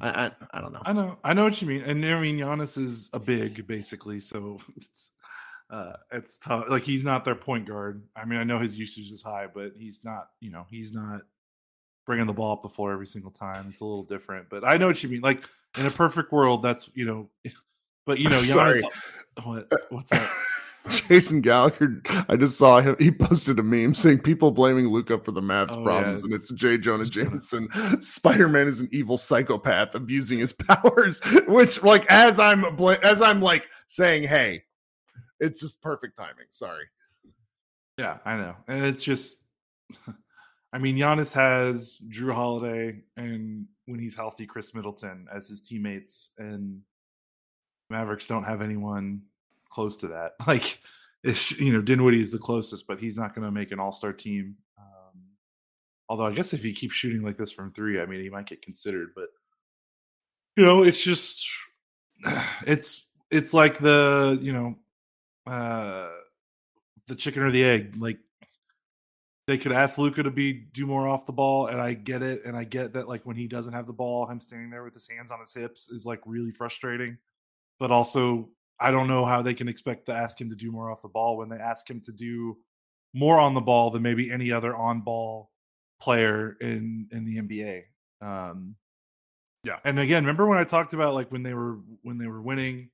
I, 0.01 0.09
I, 0.09 0.31
I 0.53 0.61
don't 0.61 0.73
know. 0.73 0.83
I 0.85 0.93
know 0.93 1.19
I 1.25 1.33
know 1.33 1.45
what 1.45 1.61
you 1.61 1.69
mean. 1.69 1.83
And 1.83 2.05
I 2.05 2.21
mean 2.21 2.39
Giannis 2.39 2.77
is 2.79 3.11
a 3.13 3.19
big 3.19 3.67
basically, 3.67 4.21
so 4.21 4.61
it's 4.77 5.13
uh 5.71 5.95
it's 6.13 6.39
tough. 6.39 6.67
Like 6.69 6.83
he's 6.83 7.05
not 7.05 7.25
their 7.25 7.35
point 7.35 7.67
guard. 7.67 8.03
I 8.17 8.25
mean, 8.25 8.39
I 8.39 8.45
know 8.45 8.59
his 8.59 8.77
usage 8.77 9.11
is 9.11 9.23
high, 9.23 9.47
but 9.53 9.73
he's 9.77 10.05
not. 10.05 10.29
You 10.41 10.51
know, 10.51 10.67
he's 10.71 10.93
not 10.93 11.23
bringing 12.07 12.27
the 12.27 12.33
ball 12.33 12.53
up 12.53 12.63
the 12.63 12.69
floor 12.69 12.93
every 12.93 13.07
single 13.07 13.31
time. 13.31 13.67
It's 13.69 13.81
a 13.81 13.85
little 13.85 14.05
different. 14.05 14.49
But 14.49 14.65
I 14.65 14.77
know 14.77 14.87
what 14.87 15.03
you 15.03 15.09
mean. 15.09 15.21
Like 15.21 15.45
in 15.79 15.87
a 15.87 15.91
perfect 15.91 16.33
world, 16.33 16.63
that's 16.63 16.91
you 16.95 17.05
know. 17.05 17.31
But 18.07 18.19
you 18.21 18.31
know, 18.31 18.39
Giannis, 18.41 18.81
Sorry. 18.81 18.83
What? 19.45 19.71
What's 19.91 20.11
that? 20.13 20.33
Jason 21.09 21.41
Gallagher, 21.41 22.03
I 22.29 22.37
just 22.37 22.59
saw 22.59 22.81
him. 22.81 22.97
He 22.99 23.11
posted 23.11 23.59
a 23.59 23.63
meme 23.63 23.95
saying 23.95 24.21
people 24.21 24.51
blaming 24.51 24.89
Luka 24.89 25.19
for 25.19 25.33
the 25.33 25.41
Mavs 25.41 25.71
oh, 25.71 25.83
problems, 25.83 26.23
yeah. 26.23 26.27
and 26.27 26.35
it's 26.35 26.53
J. 26.53 26.79
Jonah 26.79 27.05
Jameson. 27.07 27.69
Spider 28.01 28.49
Man 28.49 28.69
is 28.69 28.81
an 28.81 28.89
evil 28.93 29.17
psychopath 29.17 29.95
abusing 29.95 30.39
his 30.39 30.53
powers. 30.69 31.21
Which, 31.47 31.83
like, 31.83 32.07
as 32.11 32.39
I'm 32.39 32.65
as 33.03 33.21
I'm 33.21 33.41
like 33.41 33.65
saying, 33.89 34.25
hey, 34.25 34.63
it's 35.41 35.61
just 35.61 35.83
perfect 35.83 36.17
timing. 36.17 36.47
Sorry. 36.51 36.85
Yeah, 37.97 38.19
I 38.25 38.37
know, 38.37 38.57
and 38.67 38.85
it's 38.85 39.03
just. 39.03 39.37
I 40.71 40.77
mean, 40.77 40.99
Giannis 40.99 41.33
has 41.33 41.99
Jrue 42.11 42.35
Holiday 42.35 43.01
and 43.17 43.65
when 43.87 43.99
he's 43.99 44.15
healthy, 44.15 44.47
Khris 44.47 44.75
Middleton 44.75 45.27
as 45.35 45.49
his 45.49 45.63
teammates, 45.63 46.33
and 46.37 46.83
Mavericks 47.89 48.27
don't 48.27 48.45
have 48.45 48.61
anyone 48.61 49.23
close 49.71 49.99
to 49.99 50.09
that. 50.09 50.33
Like, 50.47 50.81
it's 51.25 51.59
you 51.59 51.73
know, 51.73 51.83
Dinwiddie 51.83 52.21
is 52.21 52.33
the 52.33 52.39
closest, 52.39 52.87
but 52.87 53.01
he's 53.01 53.17
not 53.17 53.35
going 53.35 53.45
to 53.45 53.51
make 53.51 53.73
an 53.73 53.81
All 53.81 53.93
Star 53.93 54.13
team. 54.13 54.57
Um, 54.79 55.23
although 56.09 56.27
I 56.27 56.33
guess 56.33 56.53
if 56.53 56.63
he 56.63 56.73
keeps 56.73 56.95
shooting 56.95 57.23
like 57.23 57.37
this 57.37 57.51
from 57.51 57.73
three, 57.73 58.01
I 58.01 58.07
mean, 58.07 58.23
he 58.23 58.31
might 58.31 58.47
get 58.47 58.63
considered. 58.63 59.09
But 59.15 59.29
you 60.57 60.65
know, 60.65 60.85
it's 60.85 61.03
just 61.03 61.47
it's 62.67 63.07
it's 63.31 63.53
like 63.53 63.79
the 63.79 64.39
you 64.41 64.53
know 64.53 64.77
uh 65.47 66.09
the 67.09 67.15
chicken 67.15 67.43
or 67.43 67.51
the 67.51 67.65
egg. 67.65 67.97
Like 67.99 68.19
they 69.49 69.59
could 69.59 69.73
ask 69.73 69.97
Luka 69.97 70.23
to 70.23 70.31
be 70.31 70.53
do 70.53 70.87
more 70.87 71.09
off 71.09 71.27
the 71.27 71.33
ball, 71.33 71.67
and 71.67 71.81
I 71.81 71.95
get 71.95 72.23
it, 72.23 72.45
and 72.45 72.57
I 72.57 72.65
get 72.65 72.93
that 72.93 73.09
like 73.09 73.25
when 73.25 73.37
he 73.37 73.49
doesn't 73.49 73.73
have 73.73 73.87
the 73.87 73.93
ball, 73.93 74.27
him 74.27 74.41
standing 74.41 74.71
there 74.71 74.85
with 74.85 74.95
his 74.95 75.09
hands 75.09 75.31
on 75.31 75.41
his 75.41 75.55
hips 75.55 75.89
is 75.89 76.05
like 76.05 76.21
really 76.27 76.53
frustrating. 76.53 77.17
But 77.79 77.91
also, 77.91 78.51
I 78.81 78.91
don't 78.91 79.09
know 79.09 79.25
how 79.25 79.43
they 79.43 79.55
can 79.55 79.69
expect 79.69 80.07
to 80.07 80.13
ask 80.13 80.41
him 80.41 80.51
to 80.51 80.57
do 80.57 80.71
more 80.71 80.91
off 80.91 81.03
the 81.03 81.09
ball 81.09 81.37
when 81.37 81.49
they 81.49 81.57
ask 81.57 81.89
him 81.89 82.01
to 82.03 82.13
do 82.13 82.57
more 83.15 83.39
on 83.39 83.55
the 83.55 83.61
ball 83.61 83.91
than 83.91 84.03
maybe 84.03 84.31
any 84.31 84.53
other 84.53 84.75
on 84.77 85.01
ball 85.01 85.51
player 86.01 86.57
in 86.61 87.09
in 87.11 87.25
the 87.25 87.39
NBA. 87.39 87.83
Um, 88.21 88.77
yeah, 89.65 89.79
and 89.85 89.99
again, 89.99 90.25
remember 90.25 90.47
when 90.47 90.59
I 90.59 90.65
talked 90.65 90.93
about 90.93 91.15
like 91.15 91.33
when 91.33 91.43
they 91.43 91.55
were 91.55 91.79
when 92.03 92.19
they 92.19 92.29
were 92.29 92.41
winning, 92.41 92.91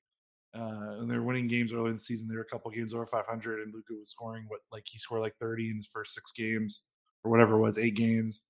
uh, 0.55 0.97
when 0.99 1.09
they 1.09 1.16
were 1.16 1.25
winning 1.25 1.49
games 1.49 1.73
early 1.73 1.90
in 1.90 1.97
the 1.97 2.01
season, 2.01 2.29
there 2.29 2.38
were 2.38 2.44
a 2.44 2.47
couple 2.47 2.70
games 2.70 2.94
over 2.94 3.07
500, 3.07 3.61
and 3.61 3.75
Luka 3.75 3.92
was 3.94 4.11
scoring 4.11 4.44
what 4.49 4.61
like 4.73 4.85
he 4.90 4.99
scored 4.99 5.20
like 5.20 5.37
30 5.38 5.70
in 5.70 5.77
his 5.77 5.87
first 5.87 6.14
six 6.14 6.33
games 6.33 6.83
or 7.25 7.31
whatever 7.31 7.57
it 7.57 7.61
was, 7.61 7.77
eight 7.77 7.94
games, 7.94 8.40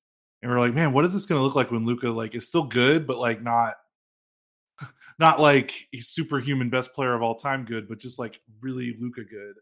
and 0.43 0.51
we 0.51 0.57
are 0.57 0.61
like, 0.61 0.75
man, 0.75 0.93
what 0.93 1.05
is 1.05 1.13
this 1.13 1.27
going 1.27 1.39
to 1.39 1.43
look 1.43 1.57
like 1.57 1.71
when 1.71 1.87
Luka 1.87 2.09
like 2.09 2.35
is 2.35 2.47
still 2.47 2.65
good 2.65 3.07
but 3.07 3.19
like 3.19 3.43
not 3.43 3.75
not 5.19 5.41
like 5.41 5.73
he's 5.91 6.09
superhuman 6.09 6.71
best 6.71 6.93
player 6.95 7.15
of 7.15 7.23
all 7.23 7.37
time 7.37 7.65
good, 7.65 7.89
but 7.89 7.99
just 7.99 8.19
like 8.19 8.41
really 8.61 8.97
Luka 9.01 9.23
good. 9.25 9.55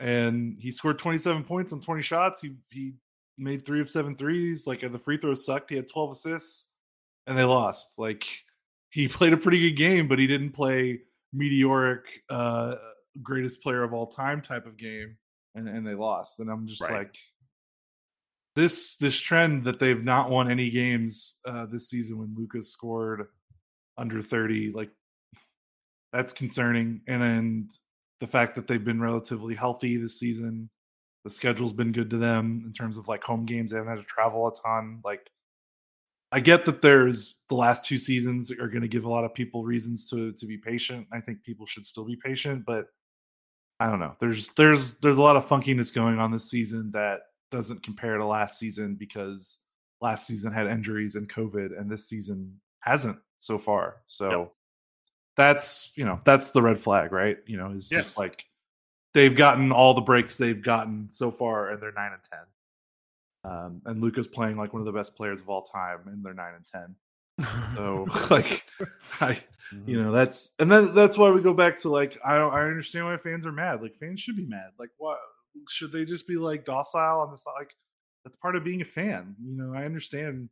And 0.00 0.56
he 0.60 0.70
scored 0.70 0.98
27 0.98 1.44
points 1.44 1.72
on 1.72 1.80
20 1.80 2.02
shots. 2.02 2.40
He 2.40 2.56
he 2.70 2.94
made 3.38 3.64
three 3.64 3.80
of 3.80 3.90
seven 3.90 4.16
threes. 4.16 4.66
Like 4.66 4.80
the 4.80 4.98
free 4.98 5.18
throws 5.18 5.46
sucked. 5.46 5.70
He 5.70 5.76
had 5.76 5.88
12 5.88 6.10
assists, 6.12 6.68
and 7.26 7.38
they 7.38 7.44
lost. 7.44 7.98
Like 7.98 8.24
he 8.90 9.08
played 9.08 9.32
a 9.32 9.38
pretty 9.38 9.70
good 9.70 9.76
game, 9.76 10.08
but 10.08 10.18
he 10.18 10.26
didn't 10.26 10.52
play 10.52 11.00
meteoric 11.32 12.22
uh 12.30 12.76
greatest 13.22 13.62
player 13.62 13.82
of 13.82 13.92
all 13.92 14.06
time 14.06 14.42
type 14.42 14.66
of 14.66 14.76
game, 14.76 15.16
and, 15.54 15.68
and 15.68 15.86
they 15.86 15.94
lost. 15.94 16.40
And 16.40 16.50
I'm 16.50 16.66
just 16.66 16.82
right. 16.82 16.92
like 16.92 17.16
this 18.56 18.96
this 18.96 19.18
trend 19.18 19.64
that 19.64 19.78
they've 19.78 20.02
not 20.02 20.30
won 20.30 20.50
any 20.50 20.70
games 20.70 21.36
uh, 21.44 21.66
this 21.66 21.88
season 21.88 22.18
when 22.18 22.34
Luka's 22.36 22.70
scored 22.70 23.26
under 23.96 24.22
30 24.22 24.72
like 24.72 24.90
that's 26.12 26.32
concerning 26.32 27.00
and 27.06 27.70
the 28.20 28.26
fact 28.26 28.54
that 28.54 28.66
they've 28.66 28.84
been 28.84 29.00
relatively 29.00 29.54
healthy 29.54 29.96
this 29.96 30.18
season 30.18 30.68
the 31.24 31.30
schedule's 31.30 31.72
been 31.72 31.92
good 31.92 32.10
to 32.10 32.18
them 32.18 32.62
in 32.66 32.72
terms 32.72 32.96
of 32.96 33.08
like 33.08 33.22
home 33.24 33.44
games 33.44 33.70
they 33.70 33.76
haven't 33.76 33.96
had 33.96 34.00
to 34.00 34.06
travel 34.06 34.46
a 34.46 34.52
ton 34.62 35.00
like 35.04 35.30
i 36.32 36.40
get 36.40 36.64
that 36.64 36.82
there's 36.82 37.36
the 37.48 37.54
last 37.54 37.86
two 37.86 37.98
seasons 37.98 38.50
are 38.50 38.68
going 38.68 38.82
to 38.82 38.88
give 38.88 39.04
a 39.04 39.10
lot 39.10 39.24
of 39.24 39.34
people 39.34 39.64
reasons 39.64 40.08
to 40.08 40.32
to 40.32 40.46
be 40.46 40.56
patient 40.56 41.06
i 41.12 41.20
think 41.20 41.42
people 41.42 41.66
should 41.66 41.86
still 41.86 42.04
be 42.04 42.16
patient 42.16 42.64
but 42.66 42.86
i 43.80 43.88
don't 43.88 44.00
know 44.00 44.14
there's 44.20 44.48
there's 44.50 44.98
there's 44.98 45.18
a 45.18 45.22
lot 45.22 45.36
of 45.36 45.46
funkiness 45.46 45.92
going 45.92 46.18
on 46.18 46.30
this 46.30 46.50
season 46.50 46.90
that 46.92 47.20
doesn't 47.50 47.82
compare 47.82 48.18
to 48.18 48.26
last 48.26 48.58
season 48.58 48.94
because 48.94 49.60
last 50.00 50.26
season 50.26 50.52
had 50.52 50.66
injuries 50.66 51.14
and 51.14 51.28
covid 51.28 51.78
and 51.78 51.90
this 51.90 52.08
season 52.08 52.60
hasn't 52.80 53.18
so 53.36 53.58
far. 53.58 53.96
So 54.06 54.30
yep. 54.30 54.52
that's 55.36 55.92
you 55.96 56.04
know 56.04 56.20
that's 56.24 56.52
the 56.52 56.62
red 56.62 56.78
flag, 56.78 57.12
right? 57.12 57.38
You 57.46 57.56
know, 57.56 57.70
is 57.70 57.90
yes. 57.90 58.04
just 58.04 58.18
like 58.18 58.46
they've 59.12 59.34
gotten 59.34 59.72
all 59.72 59.94
the 59.94 60.00
breaks 60.00 60.36
they've 60.36 60.62
gotten 60.62 61.08
so 61.10 61.30
far, 61.30 61.70
and 61.70 61.80
they're 61.80 61.92
nine 61.92 62.12
and 62.12 62.22
ten. 62.30 63.52
Um, 63.52 63.82
and 63.84 64.00
Luka's 64.00 64.26
playing 64.26 64.56
like 64.56 64.72
one 64.72 64.80
of 64.80 64.86
the 64.86 64.92
best 64.92 65.14
players 65.16 65.40
of 65.40 65.48
all 65.48 65.62
time, 65.62 66.00
and 66.06 66.24
they're 66.24 66.34
nine 66.34 66.54
and 66.54 66.66
ten. 66.66 66.96
So 67.74 68.06
like, 68.30 68.64
I 69.20 69.40
Mm-hmm. 69.72 69.90
you 69.90 70.02
know 70.02 70.12
that's 70.12 70.52
and 70.58 70.70
then 70.70 70.94
that's 70.94 71.16
why 71.16 71.30
we 71.30 71.40
go 71.40 71.54
back 71.54 71.78
to 71.78 71.88
like 71.88 72.18
I 72.24 72.36
don't 72.36 72.52
I 72.52 72.62
understand 72.62 73.06
why 73.06 73.16
fans 73.16 73.46
are 73.46 73.52
mad. 73.52 73.80
Like 73.80 73.96
fans 73.96 74.20
should 74.20 74.36
be 74.36 74.46
mad. 74.46 74.70
Like 74.78 74.90
what 74.98 75.18
should 75.68 75.90
they 75.90 76.04
just 76.04 76.28
be 76.28 76.36
like 76.36 76.64
docile 76.64 77.20
on 77.20 77.30
this? 77.30 77.46
Like 77.58 77.74
that's 78.24 78.36
part 78.36 78.56
of 78.56 78.64
being 78.64 78.82
a 78.82 78.84
fan. 78.84 79.34
You 79.42 79.56
know 79.56 79.72
I 79.74 79.84
understand 79.84 80.50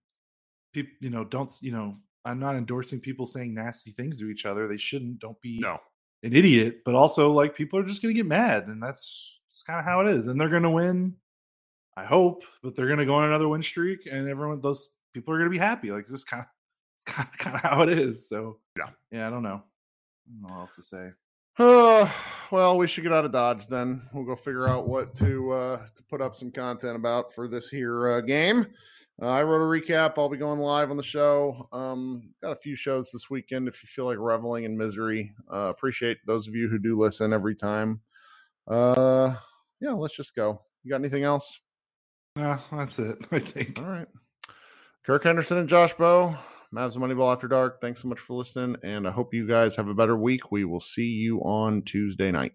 people. 0.73 0.92
You 1.01 1.11
know 1.11 1.25
don't 1.25 1.51
you 1.61 1.73
know 1.73 1.97
I'm 2.24 2.38
not 2.38 2.56
endorsing 2.56 3.00
people 3.00 3.26
saying 3.26 3.54
nasty 3.54 3.90
things 3.90 4.18
to 4.18 4.30
each 4.30 4.46
other. 4.46 4.68
They 4.68 4.76
shouldn't. 4.76 5.18
Don't 5.18 5.40
be 5.40 5.58
no. 5.58 5.78
an 6.22 6.35
idiot. 6.35 6.82
But 6.85 6.94
also 6.94 7.32
like 7.32 7.54
people 7.54 7.78
are 7.78 7.85
just 7.85 8.02
gonna 8.02 8.14
get 8.14 8.26
mad, 8.26 8.68
and 8.68 8.82
that's, 8.82 9.40
that's 9.48 9.62
kind 9.62 9.78
of 9.78 9.85
how 9.85 10.00
it 10.00 10.08
is. 10.08 10.26
And 10.28 10.40
they're 10.40 10.48
gonna 10.48 10.70
win. 10.70 11.14
I 11.96 12.04
hope, 12.04 12.44
but 12.62 12.74
they're 12.74 12.88
gonna 12.88 13.06
go 13.06 13.14
on 13.14 13.28
another 13.28 13.48
win 13.48 13.62
streak, 13.62 14.06
and 14.06 14.28
everyone 14.28 14.61
those 14.61 14.90
people 15.12 15.35
are 15.35 15.38
gonna 15.38 15.50
be 15.50 15.58
happy. 15.58 15.90
Like 15.90 16.00
it's 16.00 16.11
just 16.11 16.26
kind 16.26 16.42
of 16.42 16.46
it's 16.96 17.04
kind 17.04 17.28
of 17.28 17.38
kind 17.38 17.56
of 17.56 17.62
how 17.62 17.82
it 17.82 17.90
is. 17.90 18.28
So 18.28 18.58
Yeah. 18.78 18.90
yeah, 19.11 19.26
I 19.26 19.30
don't 19.30 19.42
know. 19.42 19.62
I 19.62 20.30
don't 20.32 20.42
know 20.42 20.54
what 20.54 20.61
else 20.62 20.76
to 20.76 20.82
say. 20.82 21.11
Uh, 21.58 22.08
well, 22.50 22.78
we 22.78 22.87
should 22.87 23.04
get 23.04 23.12
out 23.12 23.26
of 23.26 23.32
Dodge 23.32 23.66
then. 23.66 24.00
We'll 24.14 24.24
go 24.24 24.35
figure 24.35 24.68
out 24.68 24.88
what 24.88 25.14
to 25.16 25.52
uh, 25.52 25.87
to 25.94 26.02
put 26.04 26.22
up 26.22 26.35
some 26.35 26.50
content 26.50 26.96
about 26.96 27.35
for 27.35 27.46
this 27.46 27.68
here 27.68 28.08
uh, 28.08 28.20
game. 28.22 28.66
Uh, 29.20 29.27
I 29.27 29.42
wrote 29.42 29.62
a 29.62 29.81
recap. 29.81 30.14
I'll 30.16 30.29
be 30.29 30.37
going 30.37 30.59
live 30.59 30.90
on 30.90 30.96
the 30.96 31.03
show. 31.03 31.68
Um, 31.72 32.33
got 32.42 32.53
a 32.53 32.61
few 32.61 32.77
shows 32.77 33.11
this 33.12 33.29
weekend. 33.29 33.68
If 33.68 33.83
you 33.83 33.88
feel 33.88 34.07
like 34.07 34.18
reveling 34.18 34.64
in 34.64 34.77
misery, 34.77 35.33
uh, 35.53 35.68
appreciate 35.68 36.18
those 36.27 36.48
of 36.48 36.55
you 36.55 36.68
who 36.68 36.79
do 36.79 36.98
listen 36.98 37.33
every 37.33 37.55
time. 37.55 38.01
Uh, 38.68 39.35
yeah, 39.81 39.92
let's 39.92 40.16
just 40.16 40.35
go. 40.35 40.62
You 40.83 40.90
got 40.90 41.01
anything 41.01 41.25
else? 41.25 41.61
No, 42.37 42.59
that's 42.72 42.98
it. 42.98 43.18
I 43.33 43.38
think. 43.38 43.81
All 43.81 43.90
right. 43.90 44.09
Kirk 45.05 45.25
Henderson 45.25 45.59
and 45.59 45.68
Josh 45.68 45.92
Bowe, 45.94 46.37
Mavs 46.72 46.96
Moneyball 46.96 47.33
After 47.33 47.48
Dark. 47.48 47.81
Thanks 47.81 48.01
so 48.01 48.09
much 48.09 48.20
for 48.20 48.35
listening, 48.35 48.77
and 48.85 49.07
I 49.07 49.11
hope 49.11 49.35
you 49.35 49.46
guys 49.48 49.77
have 49.77 49.88
a 49.88 49.94
better 49.94 50.16
week. 50.16 50.53
We 50.53 50.64
will 50.64 50.81
see 50.81 51.09
you 51.09 51.40
on 51.40 51.83
Tuesday 51.83 52.31
night. 52.31 52.55